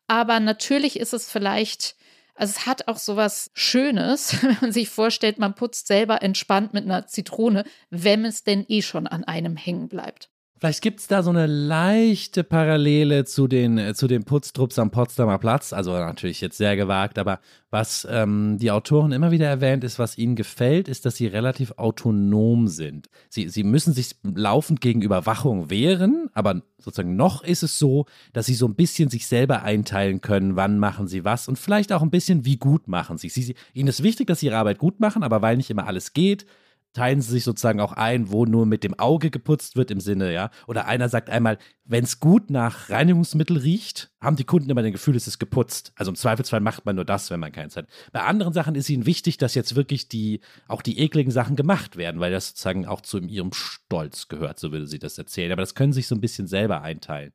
[0.07, 1.95] aber natürlich ist es vielleicht,
[2.33, 6.85] also es hat auch sowas Schönes, wenn man sich vorstellt, man putzt selber entspannt mit
[6.85, 10.30] einer Zitrone, wenn es denn eh schon an einem hängen bleibt.
[10.61, 14.91] Vielleicht gibt es da so eine leichte Parallele zu den, äh, zu den Putztrupps am
[14.91, 15.73] Potsdamer Platz.
[15.73, 17.39] Also natürlich jetzt sehr gewagt, aber
[17.71, 21.71] was ähm, die Autoren immer wieder erwähnt, ist, was ihnen gefällt, ist, dass sie relativ
[21.77, 23.09] autonom sind.
[23.27, 28.45] Sie, sie müssen sich laufend gegen Überwachung wehren, aber sozusagen noch ist es so, dass
[28.45, 32.03] sie so ein bisschen sich selber einteilen können, wann machen sie was und vielleicht auch
[32.03, 33.29] ein bisschen, wie gut machen sie.
[33.29, 36.13] sie ihnen ist wichtig, dass sie ihre Arbeit gut machen, aber weil nicht immer alles
[36.13, 36.45] geht,
[36.93, 40.33] teilen sie sich sozusagen auch ein, wo nur mit dem Auge geputzt wird im Sinne,
[40.33, 40.49] ja.
[40.67, 44.91] Oder einer sagt einmal, wenn es gut nach Reinigungsmittel riecht, haben die Kunden immer das
[44.91, 45.91] Gefühl, es ist geputzt.
[45.95, 47.87] Also im Zweifelsfall macht man nur das, wenn man keins hat.
[48.11, 51.97] Bei anderen Sachen ist ihnen wichtig, dass jetzt wirklich die, auch die ekligen Sachen gemacht
[51.97, 55.51] werden, weil das sozusagen auch zu ihrem Stolz gehört, so würde sie das erzählen.
[55.51, 57.31] Aber das können sich so ein bisschen selber einteilen.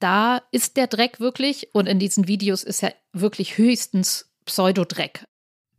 [0.00, 5.26] Da ist der Dreck wirklich, und in diesen Videos ist er wirklich höchstens Pseudodreck.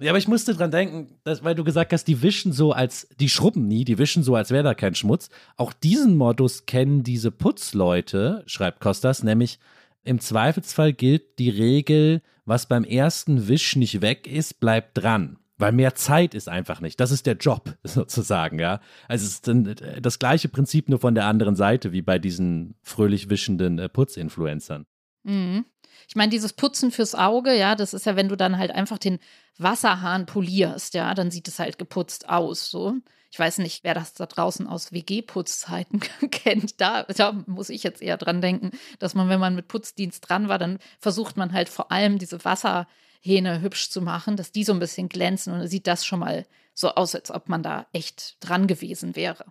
[0.01, 3.07] Ja, aber ich musste dran denken, dass, weil du gesagt hast, die wischen so als,
[3.19, 5.29] die schrubben nie, die wischen so, als wäre da kein Schmutz.
[5.57, 9.59] Auch diesen Modus kennen diese Putzleute, schreibt Kostas, nämlich
[10.03, 15.37] im Zweifelsfall gilt die Regel, was beim ersten Wisch nicht weg ist, bleibt dran.
[15.59, 16.99] Weil mehr Zeit ist einfach nicht.
[16.99, 18.81] Das ist der Job, sozusagen, ja.
[19.07, 22.73] Also es ist dann das gleiche Prinzip nur von der anderen Seite, wie bei diesen
[22.81, 24.87] fröhlich wischenden äh, Putzinfluencern.
[25.23, 25.65] Mhm.
[26.07, 28.97] Ich meine, dieses Putzen fürs Auge, ja, das ist ja, wenn du dann halt einfach
[28.97, 29.19] den
[29.57, 32.95] Wasserhahn polierst, ja, dann sieht es halt geputzt aus, so.
[33.33, 36.81] Ich weiß nicht, wer das da draußen aus WG-Putzzeiten kennt.
[36.81, 40.49] Da, da muss ich jetzt eher dran denken, dass man, wenn man mit Putzdienst dran
[40.49, 44.73] war, dann versucht man halt vor allem diese Wasserhähne hübsch zu machen, dass die so
[44.73, 47.87] ein bisschen glänzen und dann sieht das schon mal so aus, als ob man da
[47.93, 49.45] echt dran gewesen wäre.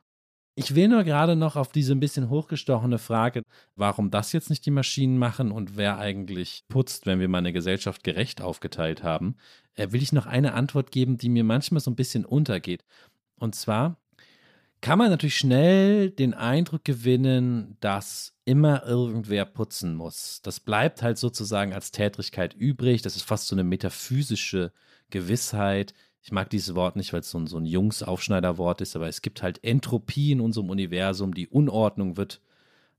[0.63, 3.45] Ich will nur gerade noch auf diese ein bisschen hochgestochene Frage,
[3.77, 7.55] warum das jetzt nicht die Maschinen machen und wer eigentlich putzt, wenn wir mal eine
[7.55, 9.37] Gesellschaft gerecht aufgeteilt haben,
[9.77, 12.85] äh, will ich noch eine Antwort geben, die mir manchmal so ein bisschen untergeht.
[13.37, 13.97] Und zwar
[14.83, 20.43] kann man natürlich schnell den Eindruck gewinnen, dass immer irgendwer putzen muss.
[20.43, 23.01] Das bleibt halt sozusagen als Tätigkeit übrig.
[23.01, 24.73] Das ist fast so eine metaphysische
[25.09, 29.09] Gewissheit ich mag dieses Wort nicht, weil es so ein, so ein Jungs-Aufschneiderwort ist, aber
[29.09, 31.35] es gibt halt Entropie in unserem Universum.
[31.35, 32.41] Die Unordnung wird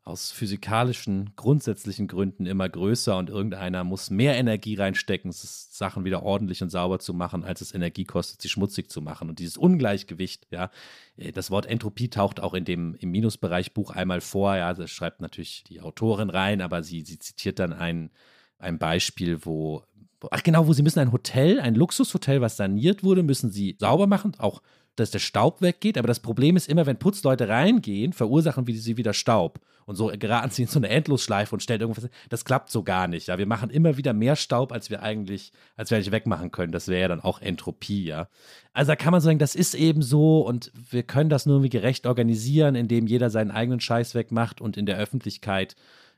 [0.03, 6.63] aus physikalischen, grundsätzlichen Gründen immer größer und irgendeiner muss mehr Energie reinstecken, Sachen wieder ordentlich
[6.63, 9.29] und sauber zu machen, als es Energie kostet, sie schmutzig zu machen.
[9.29, 10.71] Und dieses Ungleichgewicht, ja,
[11.17, 14.89] äh, das Wort Entropie taucht auch in dem im Minusbereich Buch einmal vor, ja, das
[14.89, 18.09] schreibt natürlich die Autorin rein, aber sie, sie zitiert dann ein,
[18.57, 19.83] ein Beispiel, wo
[20.29, 24.07] ach genau, wo sie müssen ein Hotel, ein Luxushotel, was saniert wurde, müssen sie sauber
[24.07, 24.61] machen, auch
[24.95, 25.97] dass der Staub weggeht.
[25.97, 29.59] Aber das Problem ist immer, wenn Putzleute reingehen, verursachen sie wieder Staub.
[29.85, 32.09] Und so geraten sie in so eine Endlosschleife und stellen irgendwas.
[32.29, 33.27] Das klappt so gar nicht.
[33.27, 36.71] Ja, wir machen immer wieder mehr Staub, als wir eigentlich, als wir eigentlich wegmachen können.
[36.71, 38.27] Das wäre ja dann auch Entropie, ja.
[38.73, 41.69] Also da kann man sagen, das ist eben so und wir können das nur irgendwie
[41.69, 45.75] gerecht organisieren, indem jeder seinen eigenen Scheiß wegmacht und in der Öffentlichkeit,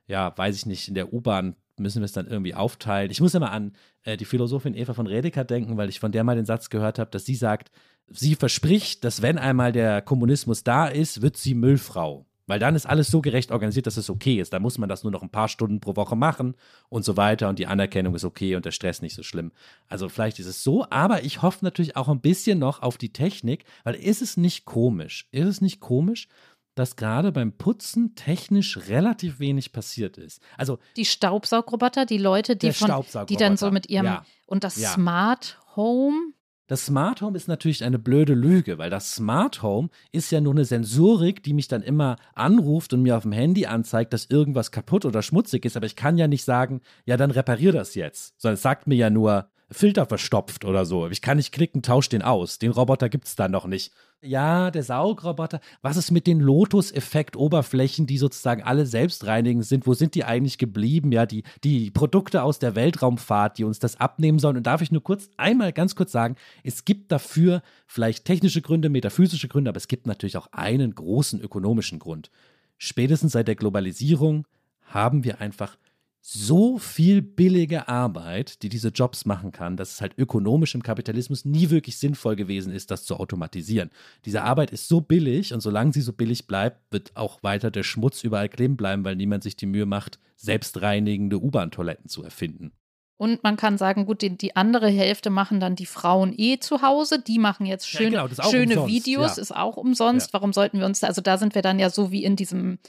[0.07, 3.11] ja, weiß ich nicht, in der U-Bahn müssen wir es dann irgendwie aufteilen.
[3.11, 6.23] Ich muss immer an äh, die Philosophin Eva von Redeker denken, weil ich von der
[6.23, 7.71] mal den Satz gehört habe, dass sie sagt,
[8.07, 12.25] sie verspricht, dass wenn einmal der Kommunismus da ist, wird sie Müllfrau.
[12.45, 14.51] Weil dann ist alles so gerecht organisiert, dass es okay ist.
[14.51, 16.55] Da muss man das nur noch ein paar Stunden pro Woche machen
[16.89, 19.53] und so weiter und die Anerkennung ist okay und der Stress nicht so schlimm.
[19.87, 23.13] Also vielleicht ist es so, aber ich hoffe natürlich auch ein bisschen noch auf die
[23.13, 25.27] Technik, weil ist es nicht komisch?
[25.31, 26.27] Ist es nicht komisch,
[26.75, 30.41] dass gerade beim Putzen technisch relativ wenig passiert ist.
[30.57, 34.25] Also die Staubsaugroboter, die Leute, die, von, die dann so mit ihrem ja.
[34.45, 34.89] und das ja.
[34.89, 36.33] Smart Home.
[36.67, 40.53] Das Smart Home ist natürlich eine blöde Lüge, weil das Smart Home ist ja nur
[40.53, 44.71] eine Sensorik, die mich dann immer anruft und mir auf dem Handy anzeigt, dass irgendwas
[44.71, 45.75] kaputt oder schmutzig ist.
[45.75, 48.39] Aber ich kann ja nicht sagen, ja, dann reparier das jetzt.
[48.41, 51.07] Sondern es sagt mir ja nur, Filter verstopft oder so.
[51.07, 52.59] Ich kann nicht klicken, tausch den aus.
[52.59, 53.91] Den Roboter gibt es da noch nicht.
[54.25, 55.59] Ja, der Saugroboter.
[55.81, 59.85] Was ist mit den Lotus-Effekt-Oberflächen, die sozusagen alle selbstreinigend sind?
[59.85, 61.11] Wo sind die eigentlich geblieben?
[61.11, 64.55] Ja, die, die Produkte aus der Weltraumfahrt, die uns das abnehmen sollen.
[64.55, 68.87] Und darf ich nur kurz, einmal ganz kurz sagen, es gibt dafür vielleicht technische Gründe,
[68.87, 72.31] metaphysische Gründe, aber es gibt natürlich auch einen großen ökonomischen Grund.
[72.77, 74.47] Spätestens seit der Globalisierung
[74.85, 75.77] haben wir einfach
[76.25, 81.43] so viel billige Arbeit, die diese Jobs machen kann, dass es halt ökonomisch im Kapitalismus
[81.43, 83.89] nie wirklich sinnvoll gewesen ist, das zu automatisieren.
[84.23, 87.83] Diese Arbeit ist so billig und solange sie so billig bleibt, wird auch weiter der
[87.83, 92.71] Schmutz überall kleben bleiben, weil niemand sich die Mühe macht, selbstreinigende U-Bahn-Toiletten zu erfinden.
[93.17, 96.81] Und man kann sagen, gut, die, die andere Hälfte machen dann die Frauen eh zu
[96.81, 97.21] Hause.
[97.21, 99.41] Die machen jetzt schön, Ja, genau, schöne umsonst, Videos, ja.
[99.41, 100.27] ist auch umsonst.
[100.27, 100.33] Ja.
[100.33, 102.79] Warum sollten wir uns da, also da sind wir dann ja so wie in diesem,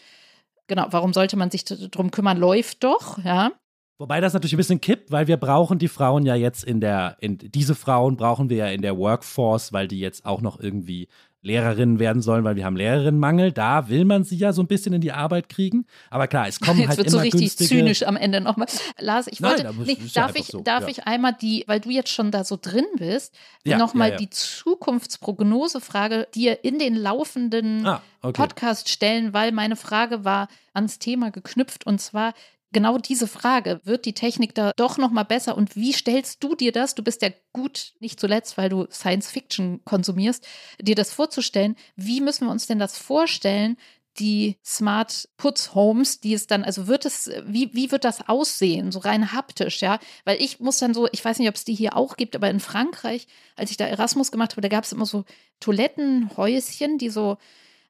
[0.67, 2.39] genau, warum sollte man sich d- drum kümmern?
[2.39, 3.53] Läuft doch, ja.
[3.99, 7.17] Wobei das natürlich ein bisschen kippt, weil wir brauchen die Frauen ja jetzt in der,
[7.21, 11.09] in diese Frauen brauchen wir ja in der Workforce, weil die jetzt auch noch irgendwie
[11.45, 13.53] Lehrerinnen werden sollen, weil wir haben Lehrerinnenmangel.
[13.53, 15.85] Da will man sie ja so ein bisschen in die Arbeit kriegen.
[16.09, 17.69] Aber klar, es kommen Jetzt halt wird immer so richtig günstige.
[17.69, 18.67] zynisch am Ende nochmal.
[18.99, 20.89] Lars, ich Nein, wollte, es nee, ja darf, ich, so, darf ja.
[20.89, 23.35] ich einmal die, weil du jetzt schon da so drin bist,
[23.65, 24.17] Ja, nochmal ja.
[24.17, 28.33] die Zukunftsprognosefrage dir in den laufenden Ah, okay.
[28.33, 32.35] Podcast stellen, weil meine Frage war ans Thema geknüpft und zwar
[32.75, 36.55] genau diese Frage, wird die Technik da doch noch mal besser und wie stellst du
[36.55, 40.47] dir das, du bist ja gut, nicht zuletzt, weil du Science Fiction konsumierst,
[40.79, 43.79] dir das vorzustellen, wie müssen wir uns denn das vorstellen,
[44.19, 48.93] die Smart Putz Homes, die es dann, also wird es, wie, wie wird das aussehen,
[48.93, 49.99] so rein haptisch, ja?
[50.25, 52.49] Weil ich muss dann so, ich weiß nicht, ob es die hier auch gibt, aber
[52.51, 55.25] in Frankreich, als ich da Erasmus gemacht habe, da gab es immer so
[55.61, 57.39] Toilettenhäuschen, die so,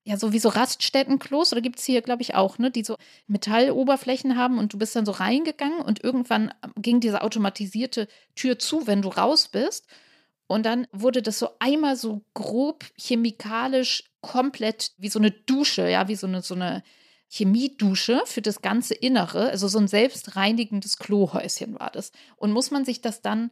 [0.04, 2.96] ja, so wie so Raststättenklos, oder gibt es hier, glaube ich, auch, ne, die so
[3.26, 8.86] Metalloberflächen haben und du bist dann so reingegangen und irgendwann ging diese automatisierte Tür zu,
[8.86, 9.86] wenn du raus bist.
[10.46, 16.06] Und dann wurde das so einmal so grob chemikalisch komplett wie so eine Dusche, ja,
[16.08, 16.82] wie so eine, so eine
[17.30, 19.48] Chemiedusche für das ganze Innere.
[19.48, 22.12] Also so ein selbstreinigendes Klohäuschen war das.
[22.36, 23.50] Und muss man sich das dann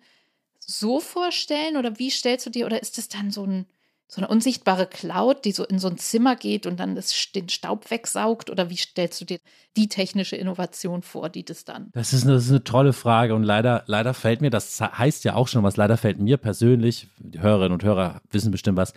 [0.59, 3.67] so vorstellen oder wie stellst du dir, oder ist das dann so, ein,
[4.15, 7.49] so eine unsichtbare Cloud, die so in so ein Zimmer geht und dann das, den
[7.49, 8.51] Staub wegsaugt?
[8.51, 9.39] Oder wie stellst du dir
[9.75, 11.89] die technische Innovation vor, die das dann?
[11.95, 15.25] Das ist, eine, das ist eine tolle Frage und leider, leider fällt mir, das heißt
[15.25, 18.93] ja auch schon was, leider fällt mir persönlich, die Hörerinnen und Hörer wissen bestimmt was,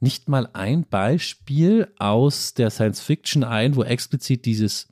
[0.00, 4.88] nicht mal ein Beispiel aus der Science Fiction ein, wo explizit dieses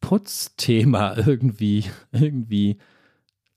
[0.00, 2.78] Putzthema irgendwie, irgendwie,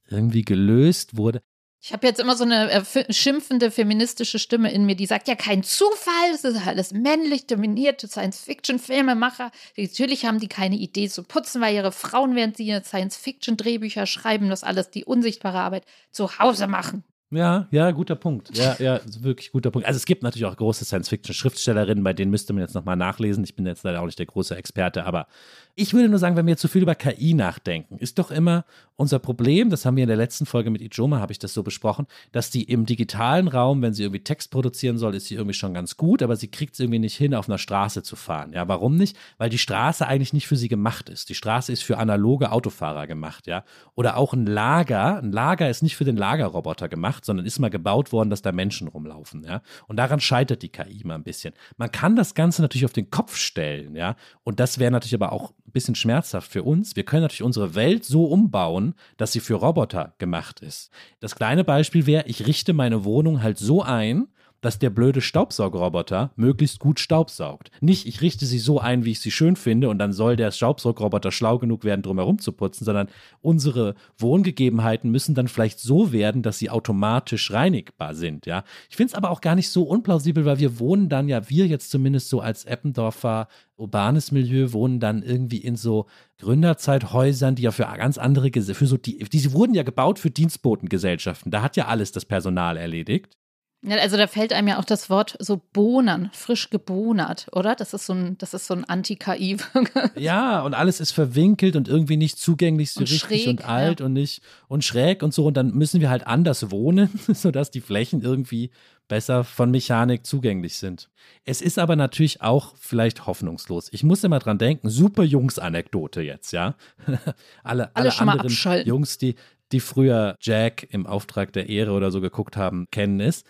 [0.10, 1.44] irgendwie gelöst wurde.
[1.86, 5.36] Ich habe jetzt immer so eine äh, schimpfende feministische Stimme in mir, die sagt, ja,
[5.36, 9.52] kein Zufall, es ist alles männlich dominierte Science-Fiction-Filmemacher.
[9.76, 14.48] Natürlich haben die keine Idee zu putzen, weil ihre Frauen, während sie ihre Science-Fiction-Drehbücher schreiben,
[14.48, 17.04] das alles die unsichtbare Arbeit zu Hause machen.
[17.34, 18.56] Ja, ja, guter Punkt.
[18.56, 19.88] Ja, ja, wirklich guter Punkt.
[19.88, 23.44] Also es gibt natürlich auch große Science-Fiction-Schriftstellerinnen, bei denen müsste man jetzt nochmal nachlesen.
[23.44, 25.28] Ich bin jetzt leider auch nicht der große Experte, aber
[25.76, 28.64] ich würde nur sagen, wenn wir zu viel über KI nachdenken, ist doch immer
[28.96, 31.64] unser Problem, das haben wir in der letzten Folge mit Ijoma, habe ich das so
[31.64, 35.56] besprochen, dass die im digitalen Raum, wenn sie irgendwie Text produzieren soll, ist sie irgendwie
[35.56, 38.54] schon ganz gut, aber sie kriegt es irgendwie nicht hin, auf einer Straße zu fahren.
[38.54, 39.18] Ja, warum nicht?
[39.40, 41.30] Weil die Straße eigentlich nicht für sie gemacht ist.
[41.30, 43.64] Die Straße ist für analoge Autofahrer gemacht, ja.
[43.96, 45.18] Oder auch ein Lager.
[45.18, 48.52] Ein Lager ist nicht für den Lagerroboter gemacht, sondern ist mal gebaut worden, dass da
[48.52, 49.62] Menschen rumlaufen, ja.
[49.88, 51.54] Und daran scheitert die KI mal ein bisschen.
[51.78, 54.16] Man kann das Ganze natürlich auf den Kopf stellen, ja.
[54.44, 56.96] Und das wäre natürlich aber auch ein bisschen schmerzhaft für uns.
[56.96, 60.92] Wir können natürlich unsere Welt so umbauen, dass sie für Roboter gemacht ist.
[61.20, 64.28] Das kleine Beispiel wäre, ich richte meine Wohnung halt so ein,
[64.64, 67.70] dass der blöde Staubsaugerroboter möglichst gut staubsaugt.
[67.82, 70.52] Nicht, ich richte sie so ein, wie ich sie schön finde, und dann soll der
[70.52, 73.10] Staubsaugerroboter schlau genug werden, drumherum zu putzen, sondern
[73.42, 78.46] unsere Wohngegebenheiten müssen dann vielleicht so werden, dass sie automatisch reinigbar sind.
[78.46, 81.50] Ja, ich finde es aber auch gar nicht so unplausibel, weil wir wohnen dann ja,
[81.50, 86.08] wir jetzt zumindest so als Eppendorfer urbanes Milieu wohnen dann irgendwie in so
[86.40, 91.52] Gründerzeithäusern, die ja für ganz andere, für so die, die wurden ja gebaut für Dienstbotengesellschaften.
[91.52, 93.38] Da hat ja alles das Personal erledigt.
[93.86, 97.76] Ja, also da fällt einem ja auch das Wort so bonern, frisch gebonert, oder?
[97.76, 99.58] Das ist so ein, das ist so ein Anti-KI.
[100.16, 104.02] Ja, und alles ist verwinkelt und irgendwie nicht zugänglich so Und richtig schräg, und alt
[104.02, 105.46] und nicht und schräg und so.
[105.46, 108.72] Und dann müssen wir halt anders wohnen, sodass die Flächen irgendwie
[109.08, 111.10] besser von Mechanik zugänglich sind.
[111.44, 113.90] Es ist aber natürlich auch vielleicht hoffnungslos.
[113.92, 116.76] Ich muss immer dran denken, super Jungs-Anekdote jetzt, ja.
[117.64, 118.86] alle, alle, mal anderen.
[118.86, 119.36] Jungs, die,
[119.74, 123.44] die früher Jack im Auftrag der Ehre oder so geguckt haben, kennen es.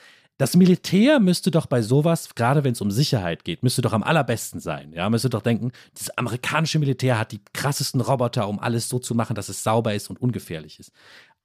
[0.43, 4.03] Das Militär müsste doch bei sowas, gerade wenn es um Sicherheit geht, müsste doch am
[4.03, 4.91] allerbesten sein.
[4.91, 9.15] Ja, müsste doch denken, das amerikanische Militär hat die krassesten Roboter, um alles so zu
[9.15, 10.91] machen, dass es sauber ist und ungefährlich ist.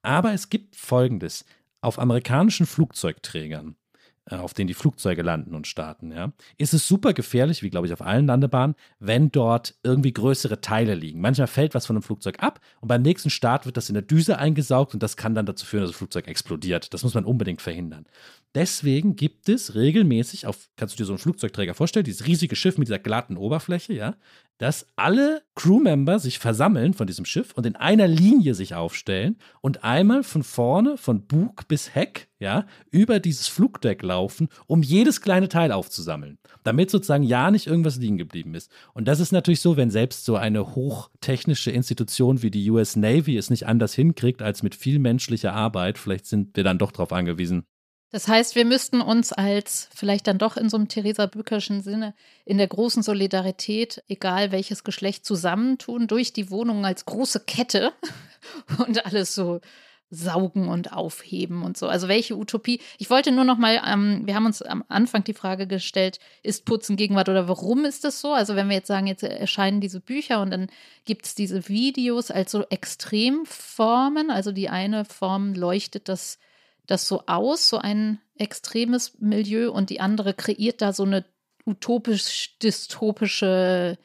[0.03, 1.44] Aber es gibt Folgendes.
[1.80, 3.76] Auf amerikanischen Flugzeugträgern,
[4.31, 7.93] auf denen die Flugzeuge landen und starten, ja, ist es super gefährlich, wie glaube ich
[7.93, 11.20] auf allen Landebahnen, wenn dort irgendwie größere Teile liegen.
[11.20, 14.03] Manchmal fällt was von einem Flugzeug ab und beim nächsten Start wird das in der
[14.03, 16.93] Düse eingesaugt und das kann dann dazu führen, dass das Flugzeug explodiert.
[16.93, 18.07] Das muss man unbedingt verhindern.
[18.55, 22.79] Deswegen gibt es regelmäßig auf, kannst du dir so einen Flugzeugträger vorstellen, dieses riesige Schiff
[22.79, 24.16] mit dieser glatten Oberfläche, ja,
[24.59, 29.85] dass alle Crewmember sich versammeln von diesem Schiff und in einer Linie sich aufstellen und
[29.85, 35.49] einmal von vorne, von Bug bis Heck, ja, über dieses Flugdeck laufen, um jedes kleine
[35.49, 38.71] Teil aufzusammeln, damit sozusagen ja nicht irgendwas liegen geblieben ist.
[38.95, 43.37] Und das ist natürlich so, wenn selbst so eine hochtechnische Institution wie die US Navy
[43.37, 47.13] es nicht anders hinkriegt als mit viel menschlicher Arbeit, vielleicht sind wir dann doch darauf
[47.13, 47.65] angewiesen,
[48.11, 52.15] das heißt, wir müssten uns als vielleicht dann doch in so einem Theresa Bückerschen Sinne
[52.47, 57.93] in der großen Solidarität, egal welches Geschlecht, zusammentun, durch die Wohnung als große Kette
[58.79, 59.61] und alles so
[60.11, 61.87] saugen und aufheben und so.
[61.87, 62.81] Also welche Utopie?
[62.97, 66.65] Ich wollte nur noch mal, ähm, wir haben uns am Anfang die Frage gestellt, ist
[66.65, 68.33] Putzen Gegenwart oder warum ist das so?
[68.33, 70.69] Also wenn wir jetzt sagen, jetzt erscheinen diese Bücher und dann
[71.05, 76.39] gibt es diese Videos als so Extremformen, also die eine Form leuchtet das
[76.89, 81.24] das so aus, so ein extremes Milieu und die andere kreiert da so eine
[81.66, 83.97] utopisch-dystopische,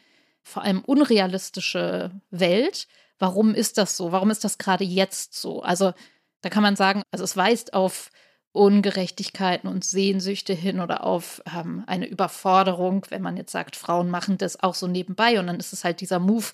[0.44, 2.88] vor allem unrealistische Welt.
[3.18, 4.12] Warum ist das so?
[4.12, 5.64] Warum ist das gerade jetzt so?
[5.64, 5.94] Also
[6.42, 8.12] da kann man sagen, also es weist auf
[8.52, 14.38] Ungerechtigkeiten und Sehnsüchte hin oder auf ähm, eine Überforderung, wenn man jetzt sagt, Frauen machen
[14.38, 16.46] das auch so nebenbei und dann ist es halt dieser Move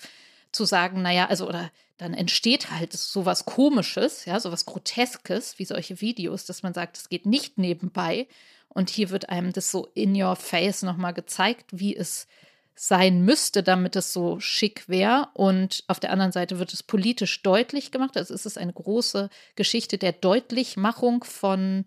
[0.52, 5.58] zu sagen, naja, also oder dann entsteht halt so was Komisches, ja, so was Groteskes,
[5.58, 8.26] wie solche Videos, dass man sagt, es geht nicht nebenbei.
[8.68, 12.26] Und hier wird einem das so in your face nochmal gezeigt, wie es
[12.74, 15.28] sein müsste, damit es so schick wäre.
[15.34, 18.16] Und auf der anderen Seite wird es politisch deutlich gemacht.
[18.16, 21.84] Also es ist eine große Geschichte der Deutlichmachung von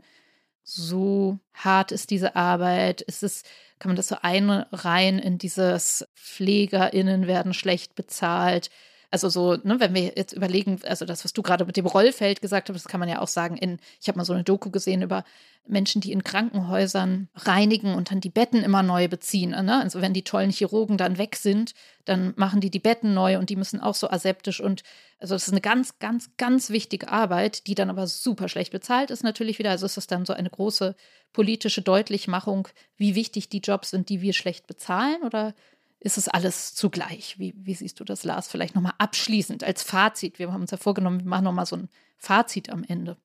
[0.64, 3.02] so hart ist diese Arbeit.
[3.02, 3.44] Ist es,
[3.84, 8.70] kann man das so einreihen in dieses PflegerInnen werden schlecht bezahlt
[9.14, 12.42] also so, ne, wenn wir jetzt überlegen, also das, was du gerade mit dem Rollfeld
[12.42, 14.72] gesagt hast, das kann man ja auch sagen, in, ich habe mal so eine Doku
[14.72, 15.24] gesehen über
[15.68, 19.52] Menschen, die in Krankenhäusern reinigen und dann die Betten immer neu beziehen.
[19.52, 19.80] Ne?
[19.80, 23.52] Also wenn die tollen Chirurgen dann weg sind, dann machen die die Betten neu und
[23.52, 24.82] die müssen auch so aseptisch und
[25.20, 29.12] also das ist eine ganz, ganz, ganz wichtige Arbeit, die dann aber super schlecht bezahlt
[29.12, 29.70] ist natürlich wieder.
[29.70, 30.96] Also ist das dann so eine große
[31.34, 35.54] politische Deutlichmachung, wie wichtig die Jobs sind, die wir schlecht bezahlen oder
[36.04, 37.40] ist es alles zugleich.
[37.40, 38.50] Wie, wie siehst du das, Lars?
[38.50, 40.38] Vielleicht nochmal abschließend als Fazit.
[40.38, 43.18] Wir haben uns ja vorgenommen, wir machen nochmal so ein Fazit am Ende.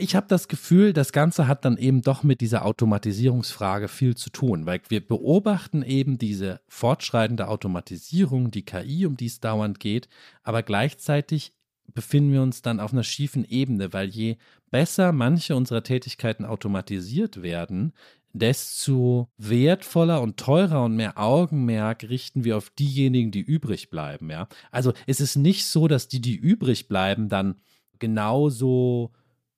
[0.00, 4.30] Ich habe das Gefühl, das Ganze hat dann eben doch mit dieser Automatisierungsfrage viel zu
[4.30, 10.08] tun, weil wir beobachten eben diese fortschreitende Automatisierung, die KI, um die es dauernd geht,
[10.44, 11.52] aber gleichzeitig
[11.94, 14.36] befinden wir uns dann auf einer schiefen Ebene, weil je
[14.70, 17.92] besser manche unserer Tätigkeiten automatisiert werden,
[18.38, 24.30] desto wertvoller und teurer und mehr Augenmerk richten wir auf diejenigen, die übrig bleiben.
[24.30, 24.48] Ja?
[24.70, 27.56] Also es ist nicht so, dass die, die übrig bleiben, dann
[27.98, 29.12] genauso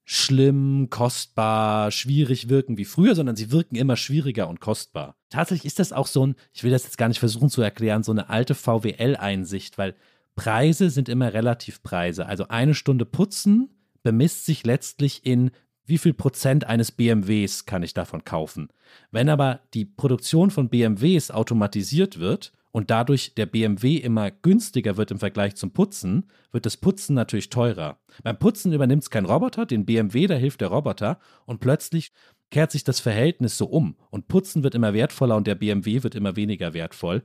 [0.04, 5.14] schlimm, kostbar, schwierig wirken wie früher, sondern sie wirken immer schwieriger und kostbar.
[5.28, 8.02] Tatsächlich ist das auch so ein, ich will das jetzt gar nicht versuchen zu erklären,
[8.02, 9.94] so eine alte VWL-Einsicht, weil
[10.34, 12.26] Preise sind immer Relativpreise.
[12.26, 13.68] Also eine Stunde putzen
[14.02, 15.50] bemisst sich letztlich in
[15.90, 18.68] wie viel Prozent eines BMWs kann ich davon kaufen.
[19.10, 25.10] Wenn aber die Produktion von BMWs automatisiert wird und dadurch der BMW immer günstiger wird
[25.10, 27.98] im Vergleich zum Putzen, wird das Putzen natürlich teurer.
[28.22, 32.12] Beim Putzen übernimmt es kein Roboter, den BMW, da hilft der Roboter und plötzlich
[32.50, 36.14] kehrt sich das Verhältnis so um und Putzen wird immer wertvoller und der BMW wird
[36.14, 37.22] immer weniger wertvoll.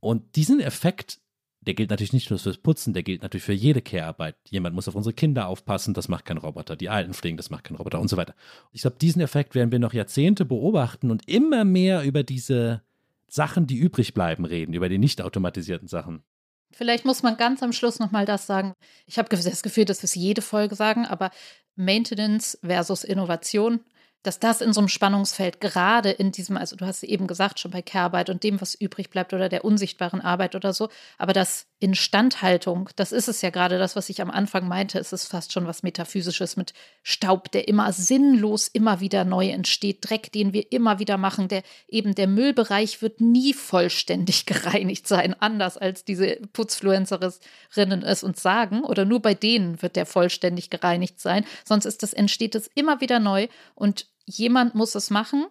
[0.00, 1.20] Und diesen Effekt
[1.60, 4.36] der gilt natürlich nicht nur fürs Putzen, der gilt natürlich für jede Care-Arbeit.
[4.48, 6.76] Jemand muss auf unsere Kinder aufpassen, das macht kein Roboter.
[6.76, 8.34] Die Alten pflegen, das macht kein Roboter und so weiter.
[8.72, 12.82] Ich glaube, diesen Effekt werden wir noch Jahrzehnte beobachten und immer mehr über diese
[13.26, 16.22] Sachen, die übrig bleiben, reden, über die nicht automatisierten Sachen.
[16.70, 18.74] Vielleicht muss man ganz am Schluss nochmal das sagen.
[19.06, 21.30] Ich habe das Gefühl, dass wir es jede Folge sagen, aber
[21.76, 23.80] Maintenance versus Innovation
[24.22, 27.70] dass das in so einem Spannungsfeld gerade in diesem, also du hast eben gesagt, schon
[27.70, 30.88] bei Care-Arbeit und dem, was übrig bleibt oder der unsichtbaren Arbeit oder so,
[31.18, 35.12] aber das Instandhaltung, das ist es ja gerade, das, was ich am Anfang meinte, es
[35.12, 36.72] ist fast schon was Metaphysisches mit
[37.04, 41.62] Staub, der immer sinnlos immer wieder neu entsteht, Dreck, den wir immer wieder machen, der
[41.86, 48.82] eben der Müllbereich wird nie vollständig gereinigt sein, anders als diese Putzfluencerinnen es uns sagen,
[48.82, 53.00] oder nur bei denen wird der vollständig gereinigt sein, sonst ist das, entsteht es immer
[53.00, 55.46] wieder neu und jemand muss es machen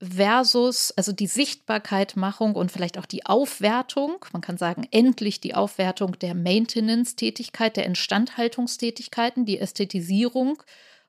[0.00, 6.18] versus, also die Sichtbarkeitmachung und vielleicht auch die Aufwertung, man kann sagen, endlich die Aufwertung
[6.18, 10.62] der Maintenance-Tätigkeit, der Instandhaltungstätigkeiten, die Ästhetisierung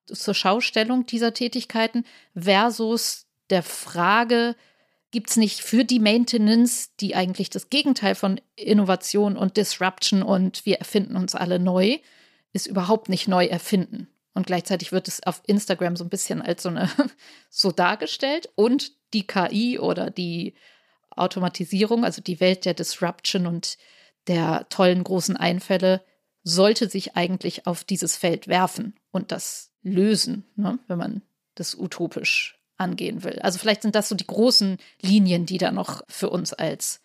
[0.07, 2.03] zur Schaustellung dieser Tätigkeiten
[2.35, 4.55] versus der Frage,
[5.11, 10.65] gibt es nicht für die Maintenance, die eigentlich das Gegenteil von Innovation und Disruption und
[10.65, 11.97] wir erfinden uns alle neu,
[12.53, 14.07] ist überhaupt nicht neu erfinden.
[14.39, 16.89] Und gleichzeitig wird es auf Instagram so ein bisschen als so eine
[17.49, 18.47] so dargestellt.
[18.55, 20.53] Und die KI oder die
[21.09, 23.77] Automatisierung, also die Welt der Disruption und
[24.27, 26.05] der tollen großen Einfälle,
[26.45, 31.21] sollte sich eigentlich auf dieses Feld werfen und das lösen, ne, wenn man
[31.55, 33.39] das utopisch angehen will.
[33.39, 37.01] Also vielleicht sind das so die großen Linien, die da noch für uns als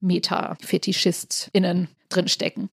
[0.00, 2.68] Meta-FetischistInnen drinstecken.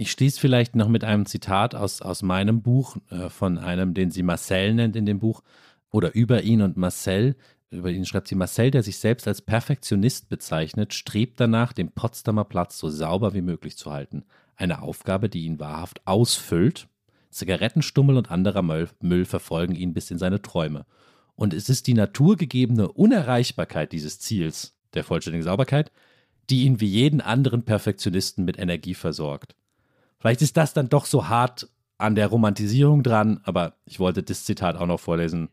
[0.00, 4.12] Ich schließe vielleicht noch mit einem Zitat aus, aus meinem Buch, äh, von einem, den
[4.12, 5.42] sie Marcel nennt in dem Buch,
[5.90, 7.34] oder über ihn und Marcel.
[7.70, 12.44] Über ihn schreibt sie, Marcel, der sich selbst als Perfektionist bezeichnet, strebt danach, den Potsdamer
[12.44, 14.22] Platz so sauber wie möglich zu halten.
[14.54, 16.86] Eine Aufgabe, die ihn wahrhaft ausfüllt.
[17.30, 20.86] Zigarettenstummel und anderer Müll, Müll verfolgen ihn bis in seine Träume.
[21.34, 25.90] Und es ist die naturgegebene Unerreichbarkeit dieses Ziels, der vollständigen Sauberkeit,
[26.50, 29.56] die ihn wie jeden anderen Perfektionisten mit Energie versorgt.
[30.20, 34.44] Vielleicht ist das dann doch so hart an der Romantisierung dran, aber ich wollte das
[34.44, 35.48] Zitat auch noch vorlesen.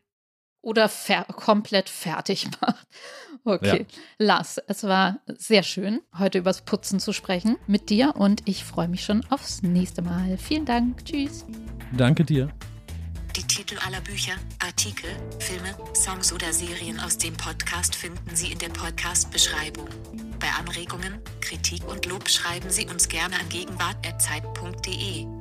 [0.62, 2.86] Oder fer komplett fertig macht.
[3.44, 3.86] Okay.
[3.88, 4.26] Ja.
[4.26, 8.88] Lars, es war sehr schön, heute übers Putzen zu sprechen mit dir und ich freue
[8.88, 10.36] mich schon aufs nächste Mal.
[10.38, 11.04] Vielen Dank.
[11.04, 11.46] Tschüss.
[11.96, 12.50] Danke dir.
[13.36, 18.58] Die Titel aller Bücher, Artikel, Filme, Songs oder Serien aus dem Podcast finden Sie in
[18.58, 19.86] der Podcast-Beschreibung.
[20.38, 25.35] Bei Anregungen, Kritik und Lob schreiben Sie uns gerne an gegenwart.zeit.de.